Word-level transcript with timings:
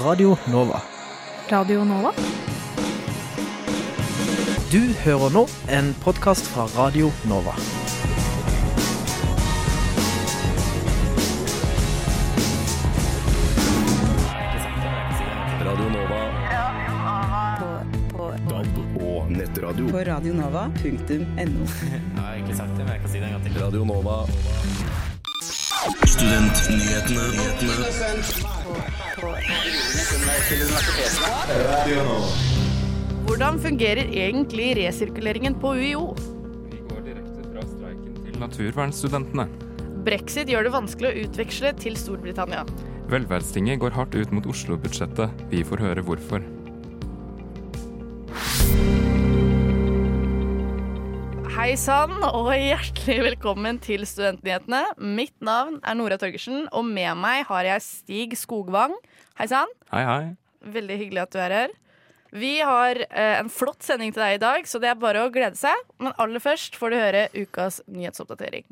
Radio 0.00 0.36
Nova. 0.46 0.80
Radio 1.50 1.84
Nova? 1.84 2.12
Du 4.70 4.78
hører 5.02 5.32
nå 5.34 5.42
en 5.74 5.88
podkast 6.04 6.46
fra 6.52 6.68
Radio 6.76 7.10
Nova. 7.26 7.54
Radio 15.66 15.88
Nova. 15.96 16.20
På, 18.14 18.30
DAB 18.52 19.02
og 19.02 19.30
nettradio. 19.34 19.90
på 19.90 19.98
radionova.no. 20.12 21.66
Radio 23.64 23.84
Nova. 23.84 24.26
Studentnyhetene. 26.06 27.26
Hvordan 33.26 33.58
fungerer 33.58 34.06
egentlig 34.06 34.76
resirkuleringen 34.78 35.56
på 35.58 35.72
UiO? 35.74 36.04
Vi 36.70 36.78
går 36.86 37.00
direkte 37.06 37.42
fra 37.48 37.64
streiken 37.66 38.20
til 38.22 38.38
naturvernstudentene. 38.44 39.48
Brexit 40.06 40.52
gjør 40.52 40.68
det 40.68 40.74
vanskelig 40.76 41.10
å 41.10 41.24
utveksle 41.24 41.74
til 41.82 41.98
Storbritannia. 41.98 42.62
Velferdstinget 43.10 43.82
går 43.82 43.96
hardt 43.98 44.14
ut 44.14 44.30
mot 44.36 44.46
Oslo-budsjettet. 44.46 45.28
Vi 45.50 45.64
får 45.66 45.82
høre 45.82 46.06
hvorfor. 46.06 46.46
Hei 51.58 51.72
sann, 51.74 52.14
og 52.22 52.52
hjertelig 52.54 53.16
velkommen 53.26 53.80
til 53.82 54.04
Studentnyhetene. 54.06 54.78
Mitt 55.02 55.34
navn 55.42 55.80
er 55.82 55.96
Nora 55.98 56.14
Torgersen, 56.16 56.68
og 56.70 56.86
med 56.86 57.18
meg 57.18 57.42
har 57.48 57.66
jeg 57.66 57.82
Stig 57.82 58.36
Skogvang. 58.38 58.94
Hei 59.38 59.46
sann. 59.46 59.70
Hei, 59.92 60.00
hei. 60.02 60.22
Veldig 60.66 60.96
hyggelig 60.98 61.20
at 61.22 61.30
du 61.30 61.38
er 61.38 61.52
her. 61.54 61.74
Vi 62.34 62.56
har 62.58 62.98
eh, 63.06 63.36
en 63.38 63.46
flott 63.46 63.84
sending 63.86 64.10
til 64.10 64.18
deg 64.18 64.34
i 64.34 64.40
dag, 64.42 64.64
så 64.66 64.80
det 64.82 64.88
er 64.90 64.96
bare 64.98 65.22
å 65.22 65.30
glede 65.30 65.54
seg. 65.54 65.78
Men 66.02 66.10
aller 66.18 66.42
først 66.42 66.74
får 66.74 66.90
du 66.90 66.96
høre 66.98 67.20
ukas 67.38 67.78
nyhetsoppdatering. 67.86 68.66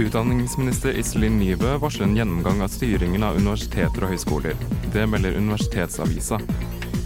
Utdanningsminister 0.00 0.92
Iselin 1.00 1.40
Nybø 1.40 1.78
varsler 1.80 2.04
en 2.04 2.20
gjennomgang 2.20 2.60
av 2.60 2.68
styringen 2.76 3.24
av 3.24 3.40
universiteter 3.40 4.04
og 4.04 4.12
høyskoler. 4.12 4.60
Det 4.92 5.08
melder 5.08 5.40
Universitetsavisa. 5.40 6.40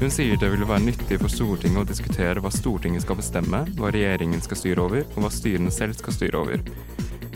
Hun 0.00 0.11
sier 0.11 0.37
det 0.37 0.50
vil 0.50 0.67
være 0.67 0.83
nyttig 0.89 1.20
for 1.23 1.31
Stortinget 1.31 1.84
å 1.84 1.87
diskutere 1.89 2.42
hva 2.42 2.50
Stortinget 2.53 3.05
skal 3.05 3.19
bestemme, 3.20 3.62
hva 3.78 3.92
regjeringen 3.95 4.42
skal 4.42 4.59
styre 4.59 4.83
over, 4.83 5.06
og 5.14 5.23
hva 5.23 5.31
styrene 5.33 5.73
selv 5.73 5.97
skal 6.01 6.17
styre 6.17 6.41
over. 6.41 6.64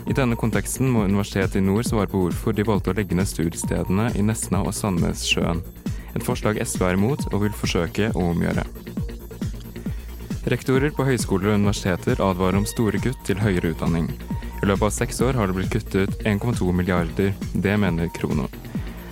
I 0.09 0.15
denne 0.17 0.35
konteksten 0.39 0.89
må 0.91 1.05
Universitetet 1.05 1.59
i 1.59 1.63
Nord 1.63 1.87
svare 1.87 2.09
på 2.11 2.23
hvorfor 2.23 2.55
de 2.57 2.65
valgte 2.67 2.91
å 2.91 2.97
legge 2.97 3.15
ned 3.17 3.29
studiestedene 3.29 4.09
i 4.17 4.25
Nesna 4.25 4.63
og 4.65 4.73
Sandnessjøen. 4.75 5.63
Et 6.17 6.25
forslag 6.25 6.59
SV 6.63 6.87
er 6.87 6.97
imot 6.97 7.27
og 7.31 7.43
vil 7.45 7.55
forsøke 7.55 8.11
å 8.17 8.29
omgjøre. 8.31 8.65
Rektorer 10.49 10.95
på 10.95 11.05
høyskoler 11.05 11.51
og 11.51 11.59
universiteter 11.61 12.23
advarer 12.25 12.57
om 12.59 12.65
store 12.67 12.99
kutt 13.03 13.21
til 13.27 13.39
høyere 13.43 13.75
utdanning. 13.75 14.09
I 14.59 14.67
løpet 14.67 14.87
av 14.89 14.95
seks 14.95 15.21
år 15.23 15.37
har 15.39 15.47
det 15.47 15.59
blitt 15.59 15.75
kuttet 15.75 16.25
1,2 16.27 16.73
milliarder. 16.75 17.31
Det 17.53 17.77
mener 17.79 18.09
Krono. 18.17 18.49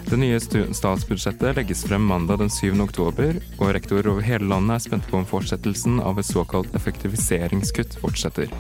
Det 0.08 0.16
nye 0.16 0.40
statsbudsjettet 0.40 1.58
legges 1.58 1.82
frem 1.84 2.06
mandag 2.08 2.40
den 2.40 2.50
7. 2.50 2.70
oktober, 2.80 3.42
og 3.58 3.74
rektorer 3.76 4.08
over 4.08 4.24
hele 4.24 4.48
landet 4.48 4.78
er 4.78 4.84
spente 4.86 5.10
på 5.12 5.20
om 5.20 5.26
fortsettelsen 5.28 5.98
av 6.00 6.22
et 6.22 6.30
såkalt 6.30 6.72
effektiviseringskutt 6.80 7.98
fortsetter. 8.00 8.54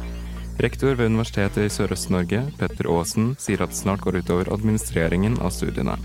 Rektor 0.59 0.98
ved 1.00 1.14
Universitetet 1.14 1.64
i 1.64 1.72
Sørøst-Norge, 1.72 2.41
Petter 2.59 2.90
Aasen, 2.91 3.30
sier 3.40 3.63
at 3.63 3.72
det 3.72 3.80
snart 3.80 4.03
går 4.03 4.19
utover 4.19 4.52
administreringen 4.52 5.40
av 5.40 5.56
studiene. 5.56 5.96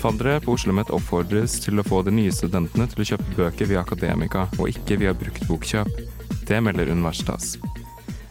Faddere 0.00 0.38
på 0.40 0.54
Oslo 0.54 0.72
OsloMet 0.72 0.94
oppfordres 0.94 1.58
til 1.60 1.76
å 1.76 1.84
få 1.84 2.00
de 2.06 2.14
nye 2.16 2.32
studentene 2.32 2.88
til 2.88 3.04
å 3.04 3.08
kjøpe 3.10 3.36
bøker 3.36 3.68
via 3.68 3.84
Akademika, 3.84 4.46
og 4.56 4.72
ikke 4.72 5.02
via 5.02 5.12
bruktbokkjøp. 5.12 6.00
Det 6.48 6.64
melder 6.64 6.94
Universitas. 6.94 7.58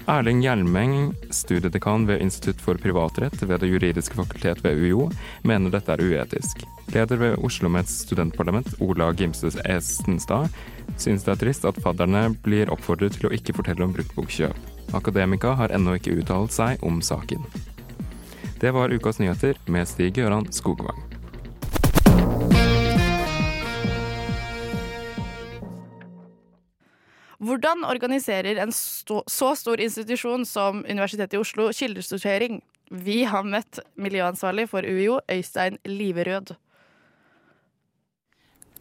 Erling 0.08 0.42
Hjelmeng, 0.42 1.14
studiedekan 1.30 2.06
ved 2.08 2.22
Institutt 2.22 2.62
for 2.62 2.80
privatrett 2.80 3.42
ved 3.44 3.60
Det 3.60 3.68
juridiske 3.68 4.16
fakultet 4.16 4.64
ved 4.64 4.80
UiO, 4.80 5.10
mener 5.44 5.74
dette 5.74 5.92
er 5.92 6.00
uetisk. 6.00 6.64
Leder 6.94 7.20
ved 7.20 7.34
Oslo 7.34 7.46
OsloMets 7.46 7.98
studentparlament, 8.06 8.70
Ola 8.80 9.12
Gimse 9.12 9.52
Estenstad, 9.66 10.48
synes 10.98 11.28
det 11.28 11.34
er 11.34 11.42
trist 11.42 11.68
at 11.68 11.82
fadderne 11.84 12.30
blir 12.46 12.72
oppfordret 12.72 13.20
til 13.20 13.28
å 13.28 13.34
ikke 13.36 13.58
fortelle 13.60 13.84
om 13.84 13.92
bruktbokkjøp. 13.98 14.56
Akademika 14.96 15.52
har 15.60 15.76
ennå 15.76 15.98
ikke 16.00 16.16
uttalt 16.22 16.56
seg 16.56 16.80
om 16.88 17.04
saken. 17.04 17.44
Det 18.64 18.72
var 18.72 18.96
ukas 18.96 19.20
nyheter 19.20 19.60
med 19.68 19.92
Stig 19.92 20.16
Gøran 20.16 20.48
Skogvang. 20.56 21.17
Hvordan 27.48 27.86
organiserer 27.88 28.60
en 28.60 28.74
så 28.74 29.52
stor 29.56 29.80
institusjon 29.80 30.44
som 30.46 30.82
Universitetet 30.84 31.38
i 31.38 31.40
Oslo 31.40 31.70
kildesortering? 31.76 32.60
Vi 32.92 33.22
har 33.28 33.48
møtt 33.48 33.80
miljøansvarlig 34.00 34.68
for 34.72 34.84
UiO, 34.84 35.20
Øystein 35.32 35.78
Liverød. 35.88 36.56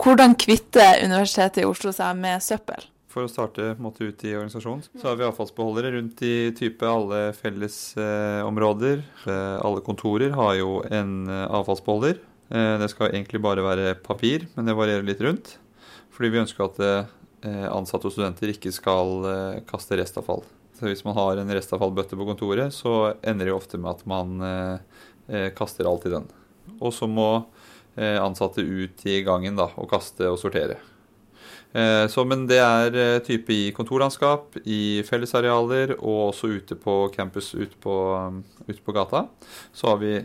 Hvordan 0.03 0.34
kvitter 0.38 1.03
Universitetet 1.05 1.62
i 1.62 1.66
Oslo 1.69 1.93
seg 1.94 2.19
med 2.19 2.43
søppel? 2.44 2.88
For 3.12 3.25
å 3.25 3.31
starte 3.32 3.71
på 3.71 3.81
en 3.81 3.87
måte, 3.87 4.05
ut 4.05 4.25
i 4.28 4.34
organisasjonen, 4.37 4.82
så 5.00 5.09
har 5.09 5.16
vi 5.16 5.25
avfallsbeholdere 5.25 5.94
rundt 5.94 6.21
i 6.26 6.50
type 6.59 6.84
alle 6.84 7.31
fellesområder. 7.38 8.99
Eh, 9.00 9.31
eh, 9.32 9.60
alle 9.65 9.84
kontorer 9.87 10.34
har 10.37 10.56
jo 10.59 10.81
en 10.84 11.15
eh, 11.25 11.47
avfallsbeholder. 11.60 12.19
Eh, 12.50 12.75
det 12.82 12.91
skal 12.93 13.15
egentlig 13.15 13.41
bare 13.47 13.65
være 13.65 13.94
papir, 14.05 14.44
men 14.56 14.69
det 14.69 14.76
varierer 14.76 15.06
litt 15.06 15.22
rundt. 15.25 15.55
Fordi 16.12 16.32
vi 16.34 16.43
ønsker 16.43 16.69
at 16.69 16.82
eh, 16.84 17.15
ansatte 17.71 18.09
og 18.09 18.15
studenter 18.15 18.53
ikke 18.53 18.73
skal 18.75 19.29
eh, 19.31 19.61
kaste 19.69 19.99
restavfall. 20.01 20.45
Så 20.77 20.91
hvis 20.91 21.05
man 21.07 21.17
har 21.17 21.41
en 21.41 21.53
restavfallbøtte 21.57 22.19
på 22.19 22.27
kontoret, 22.29 22.75
så 22.75 23.15
ender 23.25 23.49
det 23.49 23.55
ofte 23.57 23.81
med 23.81 23.95
at 23.95 24.03
man 24.09 24.43
eh, 24.45 24.99
eh, 25.31 25.49
kaster 25.56 25.89
alt 25.89 26.05
i 26.09 26.12
den. 26.12 26.27
Og 26.81 26.93
så 26.93 27.09
må 27.09 27.31
eh, 27.97 28.19
ansatte 28.21 28.61
ut 28.61 29.06
i 29.09 29.23
gangen 29.25 29.56
da, 29.56 29.71
og 29.77 29.89
kaste 29.91 30.29
og 30.29 30.39
sortere. 30.43 30.77
Eh, 31.73 32.05
Så, 32.12 32.25
men 32.29 32.47
det 32.51 32.61
er 32.61 32.95
eh, 32.97 33.23
type 33.25 33.53
i 33.53 33.73
kontorlandskap, 33.77 34.59
i 34.65 35.03
fellesarealer 35.09 35.97
og 35.97 36.31
også 36.31 36.53
ute 36.59 36.77
på 36.77 37.09
campus 37.15 37.55
ute 37.55 37.77
på, 37.81 37.97
ute 38.69 38.83
på 38.85 38.97
gata. 38.97 39.27
Så 39.73 39.91
har 39.93 40.01
vi 40.03 40.19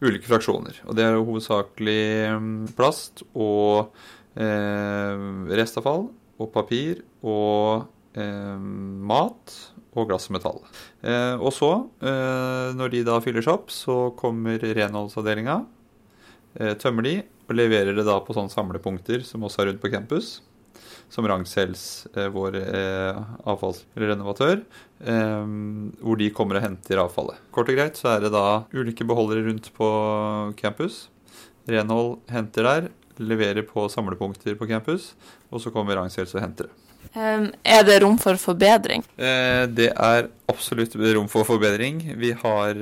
ulike 0.00 0.30
fraksjoner. 0.30 0.78
Og 0.86 0.94
det 0.94 1.04
er 1.04 1.16
jo 1.16 1.26
hovedsakelig 1.26 2.02
um, 2.36 2.66
plast 2.78 3.24
og 3.34 3.90
eh, 4.38 5.26
restavfall 5.58 6.06
og 6.38 6.50
papir 6.54 7.02
og 7.26 7.88
eh, 8.18 8.58
mat 8.58 9.56
og 9.98 10.10
glass 10.10 10.28
og 10.30 10.36
metall. 10.36 10.60
Eh, 11.02 11.34
og 11.36 11.50
så, 11.54 11.72
eh, 12.02 12.68
når 12.78 12.94
de 12.94 13.04
da 13.08 13.18
fyller 13.24 13.44
seg 13.44 13.56
opp, 13.56 13.72
så 13.74 13.98
kommer 14.18 14.62
renholdsavdelinga, 14.62 15.64
tømmer 16.80 17.04
de 17.04 17.10
og 17.46 17.52
leverer 17.54 17.94
det 17.94 18.02
da 18.08 18.16
på 18.24 18.34
sånne 18.34 18.50
samlepunkter 18.50 19.20
som 19.22 19.44
også 19.46 19.60
er 19.62 19.68
rundt 19.68 19.82
på 19.82 19.90
campus 19.92 20.38
som 21.12 21.26
Ragn-Sells, 21.28 22.08
vår 22.34 22.56
avfallsrenovatør, 23.46 24.64
hvor 24.98 26.18
de 26.18 26.30
kommer 26.34 26.58
og 26.58 26.64
henter 26.64 27.00
avfallet. 27.04 27.38
Kort 27.54 27.70
og 27.70 27.78
greit 27.78 28.00
så 28.00 28.10
er 28.16 28.24
det 28.24 28.32
da 28.34 28.64
ulike 28.74 29.06
beholdere 29.06 29.46
rundt 29.46 29.70
på 29.76 29.88
campus. 30.58 31.06
Renhold 31.68 32.18
henter 32.32 32.66
der, 32.66 32.90
leverer 33.18 33.64
på 33.66 33.86
samlepunkter 33.92 34.56
på 34.58 34.68
campus, 34.70 35.12
og 35.50 35.62
så 35.62 35.72
kommer 35.74 35.98
Ragn-Sells 35.98 36.34
og 36.36 36.42
henter 36.44 36.68
det. 36.68 36.76
Er 37.64 37.84
det 37.86 38.00
rom 38.02 38.18
for 38.20 38.36
forbedring? 38.36 39.04
Eh, 39.16 39.66
Det 39.66 39.92
er 39.94 40.28
absolutt 40.50 40.96
rom 40.96 41.28
for 41.28 41.44
forbedring. 41.44 42.02
Vi 42.18 42.32
har 42.32 42.74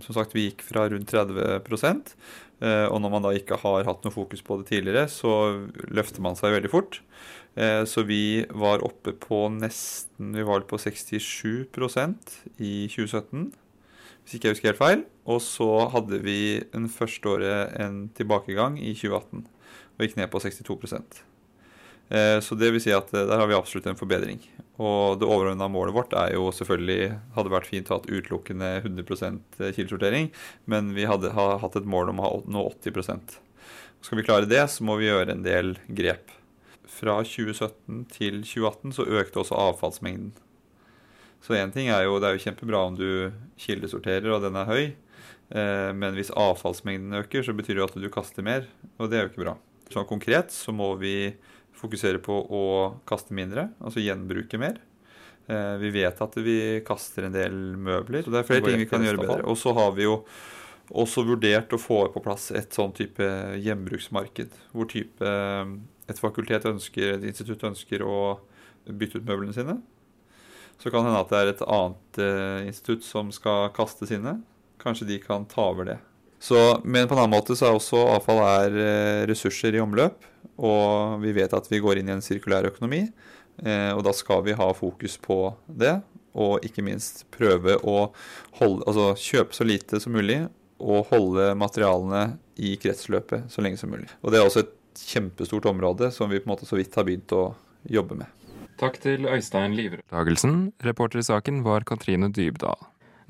Som 0.00 0.14
sagt, 0.14 0.34
vi 0.34 0.48
gikk 0.48 0.62
fra 0.62 0.88
rundt 0.88 1.10
30 1.10 2.14
eh, 2.62 2.86
og 2.86 3.00
når 3.02 3.10
man 3.10 3.22
da 3.22 3.30
ikke 3.34 3.58
har 3.58 3.84
hatt 3.84 4.04
noe 4.04 4.14
fokus 4.14 4.40
på 4.42 4.60
det 4.60 4.68
tidligere, 4.70 5.08
så 5.08 5.66
løfter 5.90 6.20
man 6.22 6.36
seg 6.38 6.54
veldig 6.54 6.70
fort. 6.70 7.00
Eh, 7.56 7.84
Så 7.84 8.06
vi 8.06 8.46
var 8.50 8.84
oppe 8.84 9.12
på 9.12 9.48
nesten 9.50 10.32
Vi 10.34 10.42
var 10.42 10.60
på 10.60 10.78
67% 10.78 12.38
i 12.58 12.86
2017, 12.88 13.52
hvis 14.24 14.34
ikke 14.36 14.48
jeg 14.48 14.54
husker 14.54 14.70
helt 14.70 14.78
feil. 14.84 15.04
Og 15.30 15.38
så 15.44 15.68
hadde 15.92 16.18
vi 16.24 16.58
en 16.74 16.88
første 16.90 17.28
året 17.30 17.74
en 17.78 18.08
tilbakegang 18.18 18.78
i 18.82 18.94
2018, 18.98 19.44
og 19.46 20.02
gikk 20.06 20.16
ned 20.18 20.32
på 20.32 20.42
62 20.42 21.22
Eh, 22.10 22.40
Så 22.40 22.56
det 22.58 22.72
vil 22.74 22.82
si 22.82 22.90
at 22.90 23.12
eh, 23.14 23.26
der 23.26 23.38
har 23.38 23.46
vi 23.46 23.54
absolutt 23.54 23.86
en 23.86 23.98
forbedring. 23.98 24.40
Og 24.82 25.20
det 25.20 25.28
overordna 25.28 25.68
målet 25.70 25.94
vårt 25.94 26.14
er 26.16 26.34
jo 26.34 26.48
selvfølgelig 26.50 27.12
Hadde 27.36 27.52
vært 27.52 27.68
fint 27.68 27.90
å 27.90 27.98
ha 27.98 28.00
utelukkende 28.08 28.70
100% 28.82 29.60
kildesortering, 29.76 30.30
men 30.64 30.94
vi 30.96 31.04
hadde 31.06 31.34
ha 31.36 31.58
hatt 31.60 31.76
et 31.76 31.86
mål 31.86 32.10
om 32.10 32.22
å 32.24 32.30
nå 32.48 32.64
80% 32.80 33.36
Skal 34.00 34.18
vi 34.18 34.24
klare 34.24 34.48
det, 34.48 34.62
så 34.72 34.82
må 34.82 34.96
vi 34.98 35.06
gjøre 35.10 35.36
en 35.36 35.44
del 35.46 35.76
grep. 35.88 36.30
fra 36.90 37.22
2017 37.22 38.06
til 38.10 38.42
2018 38.42 38.92
så 38.92 39.06
økte 39.06 39.40
også 39.40 39.54
avfallsmengden. 39.54 40.32
Så 41.40 41.54
én 41.54 41.72
ting 41.72 41.88
er 41.88 42.02
jo 42.04 42.18
Det 42.18 42.26
er 42.28 42.34
jo 42.34 42.44
kjempebra 42.44 42.86
om 42.88 42.96
du 42.96 43.32
kildesorterer 43.56 44.34
og 44.34 44.42
den 44.42 44.56
er 44.56 44.64
høy, 44.66 44.84
eh, 44.86 44.94
men 45.50 46.14
hvis 46.14 46.30
avfallsmengden 46.38 47.16
øker, 47.24 47.42
så 47.42 47.54
betyr 47.58 47.80
det 47.80 47.86
at 47.88 47.96
du 47.98 48.08
kaster 48.12 48.44
mer, 48.46 48.68
og 48.98 49.10
det 49.10 49.18
er 49.18 49.24
jo 49.24 49.30
ikke 49.32 49.42
bra. 49.44 49.56
Sånn 49.90 50.06
konkret 50.06 50.52
så 50.54 50.70
må 50.70 50.92
vi 51.00 51.32
fokusere 51.80 52.20
på 52.22 52.36
å 52.54 52.62
kaste 53.08 53.34
mindre, 53.34 53.70
altså 53.82 54.02
gjenbruke 54.04 54.60
mer. 54.62 54.78
Eh, 55.50 55.76
Vi 55.82 55.90
vet 55.90 56.20
at 56.22 56.34
vi 56.38 56.56
kaster 56.86 57.26
en 57.26 57.34
del 57.34 57.52
møbler, 57.80 58.22
så 58.22 58.30
det 58.30 58.42
er 58.42 58.48
flere 58.48 58.66
ting 58.68 58.78
vi 58.84 58.86
kan 58.90 59.02
gjøre 59.02 59.18
bedre. 59.24 59.46
Og 59.50 59.58
så 59.58 59.72
har 59.74 59.90
vi 59.96 60.04
jo 60.06 60.20
også 60.90 61.24
vurdert 61.26 61.72
å 61.74 61.78
få 61.80 62.00
på 62.12 62.22
plass 62.22 62.50
et 62.54 62.70
sånn 62.74 62.92
type 62.94 63.22
gjenbruksmarked, 63.62 64.54
hvor 64.74 64.86
type 64.90 65.24
eh, 65.26 65.72
et 66.10 66.18
fakultet 66.18 66.66
ønsker, 66.66 67.16
et 67.16 67.26
institutt 67.30 67.62
ønsker 67.64 68.02
å 68.02 68.38
bytte 68.86 69.18
ut 69.18 69.26
møblene 69.26 69.54
sine. 69.54 69.80
Så 70.80 70.90
kan 70.90 71.04
det 71.04 71.10
hende 71.10 71.20
at 71.20 71.30
det 71.32 71.40
er 71.40 71.50
et 71.52 71.66
annet 71.66 72.18
eh, 72.24 72.68
institutt 72.70 73.04
som 73.04 73.30
skal 73.34 73.68
kaste 73.76 74.06
sine. 74.08 74.38
Kanskje 74.80 75.08
de 75.08 75.18
kan 75.22 75.44
ta 75.48 75.68
over 75.70 75.88
det. 75.92 75.98
Så, 76.40 76.56
men 76.84 77.08
på 77.08 77.14
en 77.14 77.20
annen 77.20 77.36
måte 77.36 77.56
så 77.56 77.68
er 77.68 77.76
også 77.76 78.00
avfall 78.14 78.40
er 78.46 78.76
eh, 78.80 79.24
ressurser 79.28 79.76
i 79.76 79.82
omløp. 79.82 80.24
Og 80.56 81.20
vi 81.20 81.34
vet 81.36 81.52
at 81.56 81.68
vi 81.68 81.82
går 81.84 82.00
inn 82.00 82.08
i 82.08 82.14
en 82.16 82.24
sirkulær 82.24 82.70
økonomi. 82.70 83.02
Eh, 83.60 83.90
og 83.92 84.00
da 84.06 84.14
skal 84.16 84.44
vi 84.46 84.56
ha 84.56 84.70
fokus 84.76 85.18
på 85.20 85.42
det. 85.68 85.98
Og 86.40 86.64
ikke 86.64 86.84
minst 86.86 87.26
prøve 87.34 87.76
å 87.84 87.96
holde, 88.60 88.86
altså 88.86 89.10
kjøpe 89.20 89.56
så 89.56 89.66
lite 89.68 90.00
som 90.00 90.16
mulig. 90.16 90.42
Og 90.80 91.10
holde 91.12 91.52
materialene 91.60 92.38
i 92.56 92.76
kretsløpet 92.80 93.52
så 93.52 93.64
lenge 93.64 93.80
som 93.80 93.92
mulig. 93.92 94.08
Og 94.24 94.32
det 94.32 94.40
er 94.40 94.48
også 94.48 94.64
et 94.64 94.76
kjempestort 95.10 95.68
område 95.68 96.08
som 96.14 96.32
vi 96.32 96.40
på 96.40 96.48
en 96.48 96.54
måte 96.54 96.68
så 96.68 96.78
vidt 96.80 96.96
har 96.96 97.04
begynt 97.08 97.36
å 97.36 97.50
jobbe 97.84 98.16
med. 98.22 98.32
Takk 98.80 98.96
til 99.02 99.28
Øystein 99.28 99.76
Livrød. 99.76 100.06
Reporter 100.88 101.20
i 101.20 101.26
saken 101.26 101.60
var 101.66 101.84
Katrine 101.84 102.30
Dybdahl. 102.32 102.80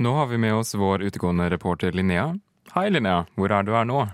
Nå 0.00 0.14
har 0.14 0.26
vi 0.26 0.38
med 0.38 0.54
oss 0.54 0.74
vår 0.74 1.02
utegående 1.02 1.50
reporter 1.50 1.92
Linnea. 1.92 2.38
Hei, 2.72 2.86
Linnea. 2.90 3.26
Hvor 3.36 3.52
er 3.52 3.66
du 3.68 3.74
her 3.76 3.84
nå? 3.84 4.06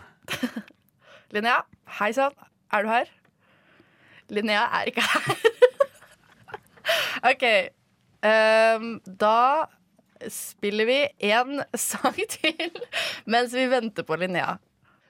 Linnea, 1.34 1.60
hei 2.00 2.08
sann. 2.16 2.32
Er 2.74 2.82
du 2.82 2.88
her? 2.90 3.12
Linnea 4.34 4.64
er 4.80 4.88
ikke 4.90 5.04
her. 5.06 5.44
OK. 7.30 7.44
Um, 8.26 8.88
da 9.06 9.68
spiller 10.26 10.90
vi 10.90 10.96
én 11.28 11.62
sang 11.78 12.18
til 12.34 12.80
mens 13.30 13.54
vi 13.54 13.68
venter 13.70 14.02
på 14.08 14.18
Linnea. 14.18 14.56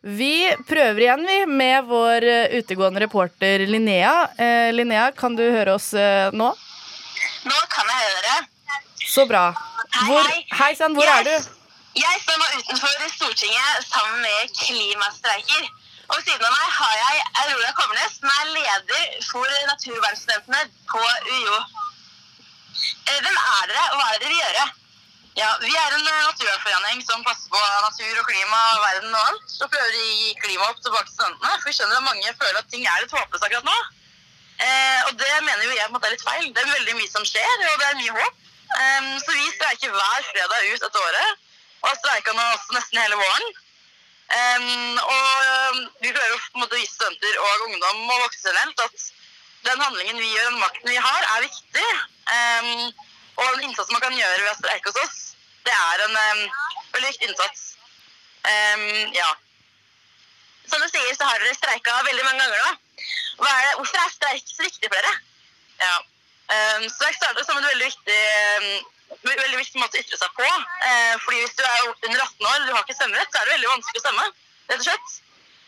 Vi 0.05 0.51
prøver 0.69 1.07
igjen, 1.07 1.25
vi, 1.25 1.39
med 1.49 1.89
vår 1.89 2.27
eh, 2.35 2.59
utegående 2.61 3.01
reporter 3.07 3.65
Linnea. 3.65 4.13
Eh, 4.37 4.75
Linnea, 4.77 5.09
kan 5.17 5.41
du 5.41 5.47
høre 5.47 5.79
oss 5.81 5.95
eh, 5.97 6.29
nå? 6.37 6.53
Nå 7.49 7.65
kan 7.73 7.95
jeg 7.95 8.13
høre. 8.13 8.37
Så 9.07 9.25
bra. 9.25 9.47
Hvor, 10.05 10.29
hei. 10.29 10.45
hei 10.61 10.73
sann, 10.77 10.95
hvor 10.97 11.09
er 11.09 11.25
du? 11.25 11.35
Jeg 11.97 12.17
står 12.23 12.37
nå 12.41 12.47
utenfor 12.61 13.11
Stortinget 13.17 13.87
sammen 13.89 14.19
med 14.21 14.51
klimastreiker. 14.61 15.69
Og 16.09 16.17
ved 16.19 16.27
siden 16.27 16.45
av 16.47 16.53
meg 16.55 16.67
har 16.79 16.97
jeg 17.01 17.23
Aurora 17.43 17.71
Komnes, 17.79 18.19
som 18.21 18.33
er 18.35 18.51
leder 18.57 19.07
for 19.31 19.55
naturvernstudentene 19.71 20.61
på 20.93 21.01
UiO. 21.33 21.57
Eh, 23.09 23.21
Hvem 23.25 23.39
er 23.41 23.71
dere, 23.71 23.87
og 23.93 23.97
hva 23.97 24.11
er 24.11 24.19
det 24.19 24.21
dere 24.27 24.35
vil 24.35 24.43
gjøre? 24.45 24.67
Ja, 25.41 25.49
Vi 25.65 25.73
er 25.73 25.97
en 25.97 26.07
eh, 26.13 26.23
naturvernforening 26.29 27.03
som 27.09 27.25
passer 27.27 27.51
på 27.53 27.63
natur 27.89 28.21
og 28.21 28.29
klima 28.29 28.61
og 28.77 28.85
verden 28.85 29.17
og 29.17 29.33
alt. 29.33 29.59
Og 29.65 29.73
prøver 29.73 29.99
å 29.99 30.07
gi 30.13 30.33
klimahopp 30.45 30.81
tilbake 30.85 31.09
til 31.09 31.17
studentene. 31.17 31.59
For 31.59 31.71
vi 31.71 31.77
skjønner 31.79 32.01
at 32.03 32.09
mange 32.11 32.37
føler 32.43 32.61
at 32.61 32.71
ting 32.73 32.87
er 32.87 33.03
litt 33.03 33.17
håpløst 33.17 33.49
akkurat 33.49 33.69
nå. 33.73 33.77
Eh, 34.57 35.01
og 35.09 35.13
det 35.21 35.33
mener 35.49 35.65
jo 35.65 35.75
jeg 35.75 35.89
på 35.89 35.91
en 35.91 35.97
måte 35.99 36.09
er 36.13 36.15
litt 36.15 36.29
feil. 36.29 36.47
Det 36.53 36.63
er 36.63 36.75
veldig 36.77 36.99
mye 37.01 37.13
som 37.13 37.27
skjer, 37.29 37.57
og 37.73 37.81
det 37.83 37.89
er 37.91 37.99
mye 38.05 38.17
håp. 38.21 38.43
Em, 38.75 39.21
så 39.21 39.33
vi 39.33 39.53
streiker 39.55 39.93
hver 39.95 40.27
fredag 40.33 40.67
ut 40.73 40.83
dette 40.83 41.03
året, 41.03 41.45
og 41.83 41.89
har 41.89 41.99
streika 42.01 42.35
nå 42.35 42.47
også 42.55 42.77
nesten 42.77 43.01
hele 43.01 43.19
våren. 43.21 43.55
Um, 44.27 44.97
og 44.99 45.27
em, 45.47 45.83
vi 46.03 46.11
prøver 46.11 46.35
å 46.35 46.41
på 46.41 46.59
en 46.59 46.65
måte 46.65 46.81
vise 46.81 46.97
studenter 46.97 47.37
og 47.39 47.67
ungdom 47.69 48.01
og 48.11 48.25
voksne 48.25 48.51
generelt 48.51 48.83
at 48.89 49.05
den 49.69 49.85
handlingen 49.85 50.19
vi 50.19 50.33
gjør, 50.33 50.49
den 50.51 50.65
makten 50.65 50.91
vi 50.91 50.99
har, 50.99 51.29
er 51.37 51.47
viktig. 51.47 51.87
Um, 52.33 52.73
og 53.37 53.53
den 53.55 53.69
innsatsen 53.69 53.95
man 53.95 54.03
kan 54.03 54.19
gjøre 54.19 54.43
ved 54.43 54.51
å 54.51 54.59
streike 54.59 54.91
hos 54.91 55.01
oss, 55.05 55.23
det 55.69 55.75
er 55.77 56.05
en 56.07 56.19
veldig 56.19 57.09
viktig 57.11 57.31
innsats. 57.31 57.65
Ja. 58.47 59.31
Som 60.71 60.83
du 60.83 60.87
sier, 60.87 61.11
så 61.19 61.27
har 61.27 61.43
dere 61.43 61.55
streika 61.59 61.97
veldig 62.07 62.25
mange 62.25 62.45
ganger 62.45 62.63
nå. 62.63 62.71
Hvorfor 63.43 63.99
er 64.01 64.13
streik 64.15 64.47
så 64.47 64.63
viktig 64.63 64.89
for 64.89 64.95
dere? 64.95 65.13
Ja. 65.83 65.97
Um, 66.47 66.85
jeg 66.87 67.17
startet 67.19 67.47
som 67.47 67.59
en 67.59 67.67
veldig 67.67 67.89
viktig, 67.91 68.19
um, 68.63 69.23
veldig 69.27 69.59
viktig 69.59 69.81
måte 69.83 69.99
å 69.99 70.03
ytre 70.03 70.19
seg 70.21 70.35
på. 70.39 70.47
Eh, 70.47 71.15
fordi 71.25 71.41
hvis 71.43 71.57
du 71.59 71.63
er 71.67 71.87
under 71.91 72.21
18 72.23 72.51
år 72.51 72.59
og 72.61 72.67
du 72.67 72.75
har 72.75 72.85
ikke 72.85 72.99
stemmerett, 72.99 73.33
så 73.33 73.41
er 73.41 73.49
det 73.49 73.57
veldig 73.57 73.73
vanskelig 73.73 74.03
å 74.03 74.05
stemme. 74.05 74.27
rett 74.71 74.83
og 74.83 74.87
slett. 74.87 75.17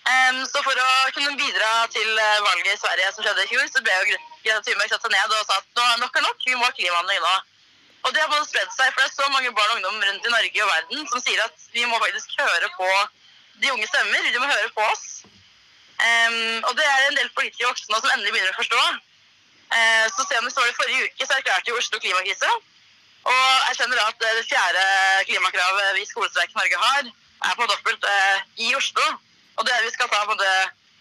Um, 0.09 0.39
så 0.49 0.63
for 0.65 0.81
å 0.81 0.89
kunne 1.13 1.37
bidra 1.37 1.71
til 1.93 2.09
eh, 2.09 2.41
valget 2.47 2.73
i 2.73 2.81
Sverige 2.81 3.11
som 3.13 3.27
skjedde 3.27 3.45
i 3.45 3.51
fjor, 3.51 3.67
så 3.69 3.83
ble 3.85 3.97
jo 3.99 4.19
Greta 4.45 4.63
Thunberg 4.65 4.93
satt 4.95 5.09
ned 5.13 5.35
og 5.37 5.45
sa 5.51 5.59
at 5.59 5.67
nå, 5.77 5.87
nok 6.03 6.17
er 6.17 6.25
nok, 6.25 6.47
vi 6.47 6.57
må 6.57 6.65
ha 6.65 6.75
klimahandling 6.79 7.21
nå. 7.27 7.35
Og 8.07 8.15
det 8.15 8.23
har 8.23 8.31
både 8.31 8.47
spredd 8.49 8.71
seg, 8.73 8.95
for 8.95 9.03
det 9.03 9.09
er 9.11 9.17
så 9.19 9.29
mange 9.35 9.51
barn 9.59 9.75
og 9.75 9.81
ungdom 9.81 9.99
rundt 10.07 10.27
i 10.27 10.33
Norge 10.33 10.65
og 10.65 10.71
verden 10.71 11.11
som 11.11 11.23
sier 11.25 11.43
at 11.45 11.67
vi 11.75 11.85
må 11.91 11.99
faktisk 12.01 12.39
høre 12.39 12.71
på 12.79 12.89
de 13.59 13.75
unge 13.75 13.91
stemmer, 13.91 14.31
de 14.31 14.41
må 14.41 14.49
høre 14.49 14.71
på 14.73 14.87
oss. 14.87 15.05
Um, 15.99 16.63
og 16.71 16.73
det 16.79 16.87
er 16.87 17.09
en 17.09 17.19
del 17.19 17.31
politikere 17.35 17.73
voksne 17.73 17.99
som 17.99 18.13
endelig 18.15 18.33
begynner 18.33 18.55
å 18.55 18.61
forstå. 18.63 18.83
Eh, 19.77 20.07
så 20.15 20.25
senest 20.25 20.57
var 20.57 20.67
det 20.67 20.79
forrige 20.81 21.05
uke 21.07 21.27
så 21.27 21.37
erklærte 21.37 21.71
jo 21.71 21.79
Oslo 21.81 21.99
klimakrise. 22.01 22.51
Og 23.29 23.47
jeg 23.69 23.89
da 23.93 24.05
at 24.09 24.21
det 24.25 24.49
fjerde 24.49 24.85
klimakravet 25.29 25.95
vi 25.97 26.03
i 26.03 26.11
Skolestreik 26.13 26.55
Norge 26.57 26.79
har, 26.85 27.03
er 27.49 27.55
på 27.59 27.67
dobbelt 27.73 28.05
eh, 28.15 28.39
i 28.67 28.75
Oslo. 28.81 29.07
Og 29.57 29.67
det 29.67 29.75
er 29.75 29.85
vi 29.85 29.95
skal 29.97 30.09
ta 30.13 30.25
både 30.33 30.49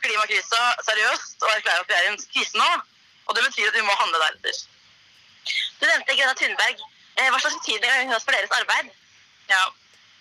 klimakrisa 0.03 0.61
seriøst 0.89 1.43
og 1.43 1.49
erklære 1.55 1.83
at 1.83 1.89
vi 1.89 1.95
er 1.97 2.05
i 2.05 2.11
en 2.11 2.21
krise 2.33 2.57
nå. 2.57 2.69
Og 3.27 3.35
det 3.35 3.43
betyr 3.47 3.69
at 3.69 3.77
vi 3.79 3.87
må 3.87 3.95
handle 4.01 4.19
deretter. 4.23 4.59
Du 5.79 5.83
nevnte 5.85 6.15
Greta 6.17 6.35
Thunberg. 6.41 6.85
Eh, 7.17 7.29
hva 7.31 7.39
slags 7.41 7.57
betydning 7.59 7.91
har 7.91 8.03
hun 8.03 8.13
hatt 8.13 8.25
for 8.25 8.35
deres 8.35 8.55
arbeid? 8.59 8.91
Ja. 9.53 9.63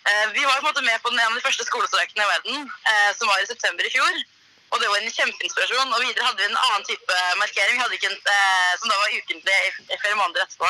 Eh, 0.08 0.26
vi 0.36 0.44
var 0.44 0.60
på 0.60 0.64
en 0.64 0.68
måte 0.70 0.86
med 0.86 1.02
på 1.02 1.10
den 1.10 1.20
en 1.20 1.32
av 1.32 1.38
de 1.38 1.44
første 1.46 1.66
skolestreikene 1.66 2.24
i 2.24 2.32
verden, 2.32 2.70
eh, 2.92 3.10
som 3.18 3.28
var 3.30 3.42
i 3.42 3.50
september 3.50 3.86
i 3.86 3.92
fjor. 3.96 4.22
Og 4.76 4.82
det 4.82 4.88
var 4.92 5.00
en 5.00 5.14
kjempeinspirasjon. 5.18 5.92
Og 5.94 6.02
videre 6.04 6.26
hadde 6.26 6.42
vi 6.42 6.48
en 6.50 6.58
annen 6.66 6.82
type 6.84 7.14
markering. 7.40 7.78
Vi 7.80 8.00
en, 8.10 8.18
eh, 8.32 8.72
som 8.80 8.90
da 8.90 8.98
var 9.00 9.14
ukentlig 9.18 9.60
flere 10.02 10.18
måneder 10.20 10.44
etterpå. 10.44 10.68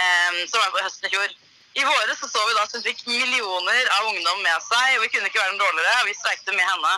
Eh, 0.00 0.38
som 0.48 0.62
var 0.62 0.72
på 0.72 0.84
høsten 0.86 1.08
i 1.08 1.12
fjor. 1.12 1.34
I 1.76 1.84
våre 1.84 2.16
så 2.16 2.28
så 2.32 2.46
vi 2.48 2.54
da 2.56 2.62
at 2.64 2.72
hun 2.72 2.86
fikk 2.86 3.02
millioner 3.04 3.90
av 3.98 4.08
ungdom 4.08 4.40
med 4.40 4.62
seg, 4.64 4.96
og 4.96 5.02
vi 5.04 5.10
kunne 5.12 5.28
ikke 5.28 5.42
være 5.42 5.52
noe 5.52 5.64
dårligere. 5.66 6.00
og 6.00 6.08
Vi 6.08 6.16
streikte 6.16 6.56
med 6.56 6.64
henne. 6.64 6.92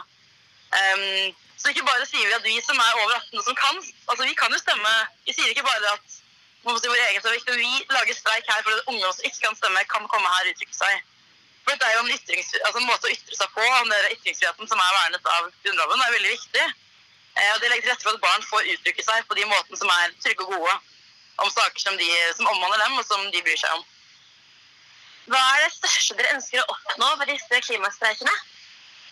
Um, 0.79 1.35
så 1.59 1.73
ikke 1.73 1.89
bare 1.91 2.07
sier 2.07 2.29
vi 2.29 2.37
at 2.37 2.47
vi 2.47 2.55
som 2.63 2.79
er 2.79 3.01
over 3.03 3.15
18 3.17 3.39
og 3.41 3.45
som 3.47 3.57
kan 3.59 3.77
Altså, 4.11 4.23
vi 4.23 4.35
kan 4.39 4.53
jo 4.55 4.59
stemme. 4.63 4.95
Vi 5.27 5.35
sier 5.35 5.51
ikke 5.51 5.67
bare 5.67 5.95
at 5.97 6.07
si 6.07 6.91
vår 6.93 7.03
egen 7.09 7.23
stemme, 7.25 7.57
vi 7.59 7.87
lager 7.91 8.15
streik 8.15 8.47
her 8.53 8.63
for 8.63 8.77
at 8.77 8.91
ungdom 8.93 9.13
som 9.17 9.27
ikke 9.27 9.41
kan 9.47 9.57
stemme, 9.59 9.85
kan 9.95 10.07
komme 10.13 10.29
her 10.35 10.47
og 10.47 10.53
uttrykke 10.55 10.79
seg. 10.79 11.03
For 11.69 11.77
dette 11.77 11.85
er 11.85 11.99
jo 11.99 12.05
en, 12.07 12.45
altså 12.65 12.81
måte 12.81 13.09
å 13.09 13.11
ytre 13.13 13.37
seg 13.37 13.49
på, 13.53 13.65
den 13.65 14.13
ytringsfriheten 14.15 14.71
som 14.71 14.81
er 14.81 14.95
vernet 14.95 15.27
av 15.35 15.51
Grunnloven, 15.67 16.01
er 16.01 16.15
veldig 16.15 16.31
viktig. 16.33 16.63
Eh, 16.65 17.51
og 17.53 17.61
Det 17.61 17.69
legger 17.69 17.85
til 17.85 17.93
rette 17.93 18.07
for 18.07 18.17
at 18.17 18.23
barn 18.23 18.47
får 18.49 18.71
uttrykke 18.73 19.05
seg 19.05 19.27
på 19.29 19.37
de 19.37 19.45
måtene 19.51 19.77
som 19.77 19.93
er 19.93 20.15
trygge 20.25 20.47
og 20.47 20.55
gode, 20.55 20.79
om 21.45 21.53
saker 21.53 21.85
som, 21.85 22.01
de, 22.01 22.09
som 22.39 22.49
omhandler 22.55 22.81
dem, 22.87 22.97
og 22.97 23.05
som 23.05 23.29
de 23.35 23.45
bryr 23.45 23.61
seg 23.61 23.77
om. 23.77 23.85
Hva 25.29 25.45
er 25.45 25.67
det 25.67 25.75
største 25.77 26.17
dere 26.17 26.39
ønsker 26.39 26.65
å 26.65 26.73
oppnå 26.73 27.13
ved 27.21 27.35
disse 27.35 27.61
klimastreikene? 27.69 28.37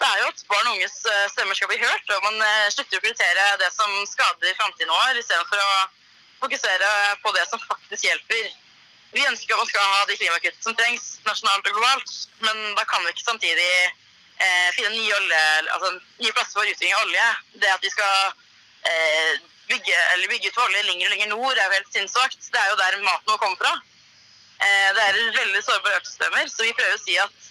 Det 0.00 0.08
er 0.08 0.22
jo 0.22 0.32
at 0.32 0.44
barn 0.48 0.70
og 0.70 0.78
unges 0.78 0.96
eh, 1.12 1.22
stemmer 1.36 1.60
skal 1.60 1.75
bli 1.75 1.82
hørt, 1.84 2.08
og 2.16 2.25
man 2.25 2.40
eh, 2.40 2.70
slutter 2.72 2.96
å 2.96 3.04
prioritere 3.04 3.50
det 3.60 3.68
som 3.76 4.00
skader 4.08 4.56
framtiden 4.56 4.96
vår, 4.96 5.20
istedenfor 5.20 5.60
å 5.60 5.72
fokusere 6.40 6.94
på 7.20 7.36
det 7.36 7.44
som 7.52 7.68
faktisk 7.68 8.08
hjelper. 8.08 8.48
Vi 9.16 9.25
ønsker 9.25 9.54
at 9.54 9.62
man 9.62 9.70
skal 9.70 9.92
ha 9.92 10.04
de 10.08 10.16
klimakutt 10.20 10.58
som 10.64 10.76
trengs 10.76 11.04
nasjonalt 11.25 11.68
og 11.70 11.78
globalt, 11.78 12.14
men 12.44 12.58
da 12.76 12.85
kan 12.88 13.04
vi 13.04 13.14
ikke 13.14 13.25
samtidig 13.25 13.70
eh, 13.88 14.68
finne 14.76 14.92
nye, 14.92 15.14
olje, 15.16 15.42
altså, 15.73 15.92
nye 16.20 16.35
plasser 16.37 16.58
for 16.58 16.68
utvinning 16.68 16.96
av 16.99 17.06
olje. 17.06 17.28
Det 17.62 17.70
at 17.73 17.87
vi 17.87 17.92
skal 17.94 18.16
eh, 18.90 19.44
bygge, 19.70 20.02
bygge 20.28 20.52
ut 20.52 20.62
olje 20.66 20.85
lenger 20.90 21.08
og 21.08 21.14
lenger 21.14 21.32
nord, 21.32 21.56
er 21.56 21.64
jo 21.64 21.76
helt 21.78 21.96
sinnssvakt. 21.96 22.50
Det 22.52 22.61
er 22.61 22.73
jo 22.73 22.80
der 22.82 23.00
maten 23.06 23.32
må 23.32 23.40
komme 23.40 23.61
fra. 23.62 23.73
Eh, 24.61 24.88
det 24.99 25.08
er 25.08 25.23
veldig 25.40 25.64
sårbare 25.64 26.02
økosystemer, 26.02 26.52
så 26.52 26.68
vi 26.68 26.76
prøver 26.76 27.00
å 27.00 27.02
si 27.02 27.16
at 27.20 27.50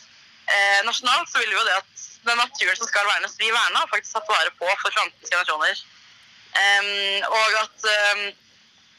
eh, 0.54 0.80
nasjonalt 0.86 1.30
så 1.32 1.42
vil 1.42 1.52
vi 1.52 1.58
jo 1.60 1.68
det 1.68 1.80
at 1.82 2.08
den 2.26 2.42
naturen 2.42 2.78
som 2.78 2.90
skal 2.90 3.10
vernes, 3.10 3.38
blir 3.42 3.54
verna 3.54 3.84
og 3.84 3.92
faktisk 3.92 4.16
tatt 4.16 4.30
vare 4.30 4.54
på 4.58 4.70
for 4.70 4.94
framtidens 4.94 5.34
generasjoner. 5.34 5.86
Um, 6.56 7.24
og 7.36 7.56
at 7.60 7.86
em, 7.92 8.22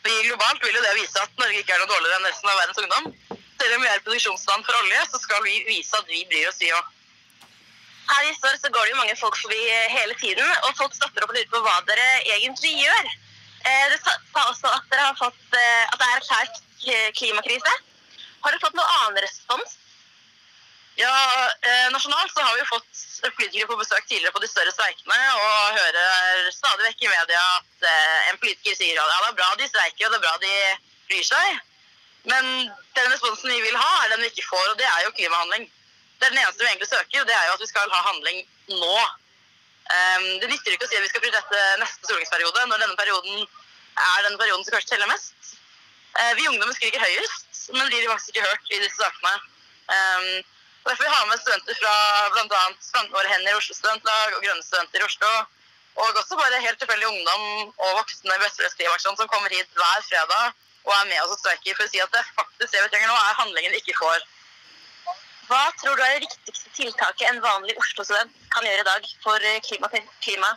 vi 0.06 0.26
globalt 0.28 0.62
vil 0.64 0.76
jo 0.76 0.82
det 0.84 0.94
vise 0.98 1.22
at 1.22 1.40
Norge 1.40 1.62
ikke 1.62 1.74
er 1.74 1.82
noe 1.82 1.90
dårligere 1.90 2.20
enn 2.20 2.28
resten 2.28 2.50
av 2.50 2.60
verdens 2.60 2.82
ungdom. 2.82 3.08
Selv 3.56 3.76
om 3.76 3.82
vi 3.84 3.88
er 3.90 4.04
produksjonsland 4.04 4.66
for 4.66 4.78
olje, 4.82 5.00
så 5.10 5.20
skal 5.22 5.42
vi 5.46 5.56
vise 5.68 5.98
at 5.98 6.10
vi 6.10 6.24
bryr 6.30 6.50
oss, 6.50 6.60
vi 6.60 6.72
òg. 6.76 6.92
Her 8.06 8.28
i 8.28 8.34
Stord 8.36 8.58
så 8.62 8.70
går 8.70 8.84
det 8.86 8.92
jo 8.92 8.98
mange 9.00 9.16
folk 9.18 9.38
forbi 9.40 9.62
hele 9.90 10.14
tiden, 10.20 10.50
og 10.66 10.76
folk 10.78 10.94
stopper 10.94 11.24
opp 11.24 11.32
og 11.32 11.38
lurer 11.38 11.48
på 11.54 11.62
hva 11.64 11.78
dere 11.88 12.06
egentlig 12.36 12.76
gjør. 12.84 13.08
Du 13.90 13.96
sa 14.04 14.44
også 14.44 14.70
at 14.70 14.86
dere 14.92 15.08
har 15.08 15.16
fått 15.18 15.56
eh, 15.58 15.88
at 15.90 15.98
det 15.98 16.06
er 16.06 16.20
erklært 16.20 16.60
klimakrise. 17.18 17.72
Har 18.44 18.54
dere 18.54 18.62
fått 18.62 18.76
noen 18.78 18.92
annen 19.00 19.24
respons? 19.24 19.74
Ja, 20.96 21.12
eh, 21.60 21.88
Nasjonalt 21.92 22.32
så 22.32 22.40
har 22.40 22.54
vi 22.54 22.62
jo 22.62 22.68
fått 22.70 23.00
politikere 23.36 23.68
på 23.68 23.76
besøk 23.76 24.06
tidligere 24.08 24.32
på 24.32 24.40
de 24.40 24.48
større 24.48 24.72
streikene 24.72 25.18
og 25.36 25.76
hører 25.76 26.46
stadig 26.54 26.86
vekk 26.86 27.04
i 27.04 27.10
media 27.10 27.42
at 27.58 27.84
eh, 27.90 28.30
en 28.30 28.38
politiker 28.40 28.78
sier 28.78 29.00
at 29.02 29.10
ja, 29.12 29.18
det 29.20 29.28
er 29.28 29.36
bra 29.40 29.50
de 29.60 29.68
streiker 29.68 30.06
og 30.06 30.14
det 30.14 30.20
er 30.20 30.24
bra 30.24 30.32
de 30.40 30.54
bryr 31.10 31.26
seg. 31.28 31.60
Men 32.32 32.48
den 32.96 33.12
responsen 33.12 33.52
vi 33.52 33.60
vil 33.66 33.76
ha, 33.76 33.90
er 34.04 34.14
den 34.14 34.24
vi 34.24 34.32
ikke 34.32 34.46
får, 34.48 34.64
og 34.72 34.80
det 34.80 34.88
er 34.88 35.04
jo 35.04 35.12
klimahandling. 35.20 35.68
Det 36.16 36.26
er 36.26 36.32
den 36.32 36.40
eneste 36.42 36.64
vi 36.64 36.70
egentlig 36.70 36.88
søker, 36.88 37.20
og 37.20 37.28
det 37.28 37.36
er 37.36 37.44
jo 37.44 37.54
at 37.58 37.62
vi 37.66 37.70
skal 37.70 37.92
ha 37.92 38.02
handling 38.08 38.40
nå. 38.72 38.96
Um, 39.86 40.26
det 40.42 40.48
nytter 40.50 40.74
ikke 40.74 40.88
å 40.88 40.90
si 40.90 40.98
at 40.98 41.04
vi 41.04 41.12
skal 41.12 41.22
prioritere 41.22 41.78
neste 41.78 42.08
stortingsperiode, 42.08 42.64
når 42.72 42.82
denne 42.82 42.98
perioden 42.98 43.44
er 43.44 44.26
den 44.26 44.40
perioden 44.40 44.66
som 44.66 44.74
kanskje 44.74 44.96
teller 44.96 45.12
mest. 45.12 45.54
Uh, 46.16 46.32
vi 46.40 46.48
ungdommer 46.50 46.74
skriker 46.74 47.04
høyest, 47.04 47.46
men 47.76 47.86
blir 47.92 48.10
faktisk 48.10 48.34
ikke 48.34 48.48
hørt 48.48 48.72
i 48.72 48.82
disse 48.82 48.98
sakene. 48.98 49.36
Um, 49.86 50.55
derfor 50.86 51.04
vi 51.04 51.14
har 51.16 51.26
med 51.26 51.40
studenter 51.40 51.74
fra 51.80 51.94
bl.a. 52.34 52.64
Våre 53.14 53.28
Hender 53.32 53.52
i 53.52 53.58
Oslo 53.58 53.74
Studentlag 53.74 54.36
og 54.36 54.42
Grønne 54.44 54.62
Studenter 54.62 55.02
i 55.02 55.08
Oslo. 55.08 55.32
Og 55.96 56.20
også 56.20 56.36
bare 56.38 56.60
helt 56.60 56.78
tilfeldig 56.78 57.08
ungdom 57.08 57.44
og 57.72 57.98
voksne 57.98 58.36
i 58.36 58.88
som 59.00 59.28
kommer 59.32 59.50
hit 59.50 59.68
hver 59.74 60.00
fredag 60.08 60.52
og 60.86 60.92
er 60.94 61.08
med 61.10 61.22
oss 61.22 61.34
og 61.34 61.40
streiker 61.40 61.74
for 61.74 61.86
å 61.86 61.90
si 61.90 62.02
at 62.02 62.12
det 62.14 62.22
faktisk 62.36 62.72
det 62.72 62.82
vi 62.84 62.90
trenger 62.92 63.10
nå, 63.10 63.16
er 63.16 63.40
handlingen 63.40 63.74
vi 63.74 63.80
ikke 63.82 63.96
får. 63.98 64.20
Hva 65.48 65.64
tror 65.80 65.98
du 65.98 66.02
er 66.04 66.14
det 66.14 66.28
viktigste 66.28 66.70
tiltaket 66.76 67.26
en 67.30 67.42
vanlig 67.42 67.74
Oslo-student 67.80 68.38
kan 68.54 68.66
gjøre 68.66 68.84
i 68.84 68.88
dag 68.90 69.10
for 69.24 69.50
eh, 69.50 69.58
klima? 69.66 69.90
klima? 70.22 70.52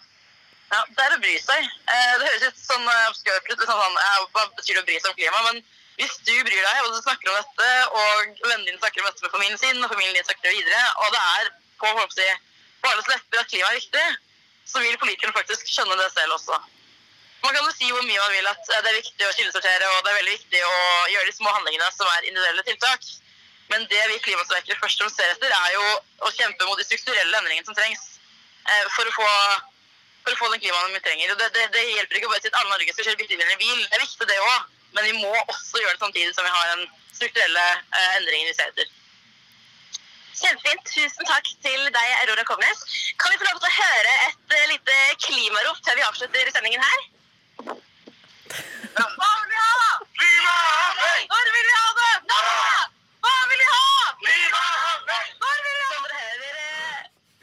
Ja, 0.70 0.84
det 0.86 1.06
er 1.06 1.16
å 1.16 1.22
bry 1.24 1.36
seg. 1.42 1.66
Eh, 1.66 2.14
Det 2.20 2.28
høres 2.28 2.46
litt 2.46 2.62
sånn 2.62 2.86
eh, 2.86 3.10
obskurt 3.10 3.50
ut. 3.50 3.66
Sånn, 3.66 4.00
ja, 4.02 4.16
hva 4.36 4.46
betyr 4.58 4.78
det 4.78 4.84
å 4.84 4.88
bry 4.90 4.98
seg 5.00 5.12
om 5.12 5.18
klima? 5.18 5.44
Men 5.50 5.62
hvis 6.00 6.16
du 6.24 6.36
bryr 6.48 6.64
deg, 6.64 6.82
og 6.86 6.94
du 6.96 7.02
snakker 7.04 7.28
om 7.30 7.38
dette, 7.42 7.70
og 7.92 8.44
vennene 8.48 8.70
dine 8.70 8.80
snakker 8.80 9.04
om 9.04 9.10
dette 9.10 9.26
med 9.26 9.34
familien 9.36 9.60
sin, 9.60 9.84
og 9.84 9.92
familien 9.92 10.16
din 10.16 10.28
snakker 10.28 10.48
det 10.48 10.56
videre, 10.56 10.84
og 11.04 11.12
det 11.12 11.24
er 11.36 11.50
på 11.82 11.94
si, 12.16 12.28
på 12.80 12.92
alles 12.92 13.10
lepper 13.12 13.42
at 13.42 13.50
klima 13.52 13.72
er 13.72 13.80
viktig, 13.82 14.06
så 14.70 14.84
vil 14.84 15.00
politikerne 15.02 15.36
faktisk 15.36 15.68
skjønne 15.68 15.98
det 16.00 16.12
selv 16.14 16.38
også. 16.38 16.60
Man 17.44 17.56
kan 17.56 17.64
jo 17.64 17.72
si 17.76 17.88
hvor 17.92 18.04
mye 18.04 18.20
man 18.20 18.36
vil 18.36 18.48
at 18.52 18.72
eh, 18.72 18.82
det 18.84 18.92
er 18.92 19.00
viktig 19.00 19.28
å 19.28 19.36
kildesortere, 19.36 19.90
og 19.96 20.00
det 20.04 20.12
er 20.12 20.20
veldig 20.20 20.36
viktig 20.38 20.62
å 20.68 20.78
gjøre 21.14 21.30
de 21.30 21.36
små 21.36 21.52
handlingene 21.56 21.92
som 21.96 22.08
er 22.12 22.28
individuelle 22.28 22.66
tiltak. 22.68 23.12
Men 23.70 23.86
det 23.92 24.02
vi 24.10 24.18
klimastreikere 24.26 24.80
først 24.82 25.00
og 25.00 25.08
fremst 25.08 25.22
ser 25.22 25.36
etter, 25.36 25.54
er 25.56 25.76
jo 25.76 25.86
å 26.26 26.32
kjempe 26.36 26.68
mot 26.68 26.80
de 26.80 26.88
strukturelle 26.88 27.40
endringene 27.40 27.68
som 27.68 27.78
trengs 27.78 28.02
eh, 28.66 28.86
for 28.96 29.08
å 29.08 29.16
få, 29.16 29.30
for 30.26 30.36
å 30.36 30.40
få 30.42 30.52
den 30.54 30.64
klimaen 30.64 30.96
vi 30.96 31.04
trenger. 31.06 31.36
Og 31.36 31.40
det, 31.44 31.52
det, 31.56 31.70
det 31.76 31.86
hjelper 31.86 32.20
ikke 32.20 32.32
bare 32.34 32.44
si 32.44 32.52
at 32.52 32.60
alle 32.60 32.74
Norge 32.74 32.96
skal 32.96 33.12
kjøre 33.12 33.24
biler 33.24 33.56
i 33.56 33.62
bil. 33.62 33.80
Det 33.86 34.00
er 34.00 34.06
viktig 34.08 34.30
det 34.32 34.40
òg, 34.44 34.79
men 34.96 35.06
vi 35.10 35.14
må 35.22 35.34
også 35.46 35.82
gjøre 35.82 35.96
det 35.96 36.04
samtidig 36.04 36.36
som 36.36 36.48
vi 36.48 36.56
har 36.56 36.72
den 36.74 36.88
strukturelle 37.16 37.66
eh, 38.00 38.16
endringen 38.18 38.50
vi 38.50 38.56
ser 38.58 38.72
etter. 38.72 38.88
Kjempefint. 40.40 40.86
Tusen 40.88 41.28
takk 41.28 41.48
til 41.66 41.82
deg, 41.96 42.12
Aurora 42.22 42.46
Kovnes. 42.48 42.84
Kan 43.20 43.34
vi 43.34 43.40
få 43.42 43.50
lov 43.50 43.60
til 43.60 43.70
å 43.70 43.78
høre 43.78 44.14
et 44.28 44.54
uh, 44.56 44.68
lite 44.72 45.00
klimarop 45.26 45.82
før 45.84 46.00
vi 46.00 46.06
avslutter 46.08 46.52
sendingen 46.56 46.86
her? 46.86 47.02
Hva 48.96 49.32
vil 49.42 49.50
vi 49.52 49.60
ha? 49.60 49.90
Klima! 50.22 50.56
Når 51.34 51.52
vil 51.58 51.68
vi 51.68 51.76
ha 51.76 51.90
det? 52.00 52.14
Nå! 52.32 52.40
Hva 53.26 53.36
vil 53.52 53.64
vi 53.64 53.68
ha? 53.74 53.84
Klima! 54.24 54.64
Når 55.44 55.58
vil 55.66 55.76
vi 55.76 55.86
ha 55.90 56.00
det? 56.08 56.24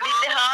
Vil 0.07 0.17
de 0.25 0.33
ha 0.39 0.49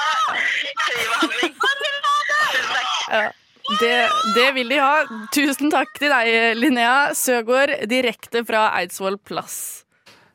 klimahandling. 0.89 1.55
Når 1.63 1.75
vil 1.85 1.95
vi 1.95 2.03
ha 2.09 2.17
det? 2.33 2.43
Tusen 2.57 2.75
takk. 2.75 3.42
Det, 3.81 4.09
det 4.35 4.49
vil 4.57 4.69
de 4.69 4.81
ha. 4.83 5.05
Tusen 5.35 5.71
takk 5.73 5.95
til 5.99 6.13
deg, 6.13 6.59
Linnea 6.59 7.13
Søgaard, 7.17 7.73
direkte 7.89 8.45
fra 8.49 8.67
Eidsvoll 8.79 9.17
plass. 9.23 9.85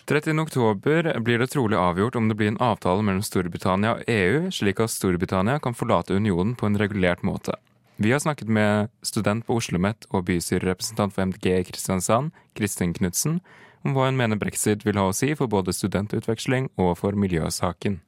30. 0.07 0.39
oktober 0.39 1.09
blir 1.19 1.41
det 1.43 1.49
trolig 1.51 1.75
avgjort 1.75 2.15
om 2.15 2.29
det 2.29 2.37
blir 2.39 2.53
en 2.53 2.61
avtale 2.63 3.03
mellom 3.03 3.25
Storbritannia 3.27 3.97
og 3.97 4.05
EU, 4.07 4.45
slik 4.55 4.79
at 4.79 4.93
Storbritannia 4.93 5.59
kan 5.59 5.75
forlate 5.75 6.15
unionen 6.15 6.55
på 6.55 6.69
en 6.69 6.79
regulert 6.79 7.25
måte. 7.27 7.57
Vi 7.99 8.13
har 8.13 8.21
snakket 8.23 8.47
med 8.47 8.87
student 9.01 9.43
på 9.45 9.57
Oslo 9.57 9.75
OsloMet 9.75 10.07
og 10.13 10.27
bystyrerepresentant 10.29 11.13
for 11.13 11.27
MDG 11.27 11.47
i 11.57 11.67
Kristiansand, 11.67 12.31
Kristin 12.55 12.93
Knutsen, 12.95 13.41
om 13.83 13.97
hva 13.97 14.07
hun 14.07 14.19
mener 14.19 14.39
brexit 14.39 14.85
vil 14.85 14.99
ha 15.01 15.09
å 15.09 15.15
si 15.15 15.33
for 15.35 15.51
både 15.51 15.75
studentutveksling 15.75 16.69
og 16.77 16.95
for 17.01 17.17
miljøsaken. 17.17 17.99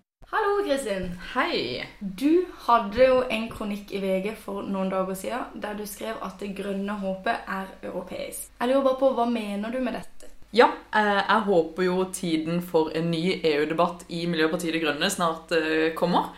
Kristin. 0.69 1.19
Hei. 1.33 1.85
Du 1.99 2.45
hadde 2.67 3.01
jo 3.01 3.23
en 3.25 3.47
kronikk 3.49 3.89
i 3.89 4.01
VG 4.03 4.35
for 4.37 4.67
noen 4.69 4.91
dager 4.91 5.15
siden 5.17 5.61
der 5.63 5.73
du 5.73 5.81
skrev 5.89 6.19
at 6.21 6.35
det 6.43 6.51
grønne 6.59 6.93
håpet 7.01 7.47
er 7.49 7.71
europeisk. 7.89 8.51
Jeg 8.59 8.69
lurer 8.69 8.83
bare 8.85 8.99
på, 8.99 9.09
hva 9.17 9.25
mener 9.25 9.73
du 9.73 9.79
med 9.81 9.97
dette? 9.97 10.29
Ja, 10.53 10.67
eh, 10.93 11.23
jeg 11.23 11.47
håper 11.47 11.87
jo 11.87 12.05
tiden 12.13 12.61
for 12.61 12.93
en 12.93 13.09
ny 13.09 13.39
EU-debatt 13.39 14.05
i 14.13 14.27
Miljøpartiet 14.29 14.77
De 14.77 14.83
Grønne 14.83 15.09
snart 15.09 15.55
eh, 15.57 15.89
kommer. 15.97 16.35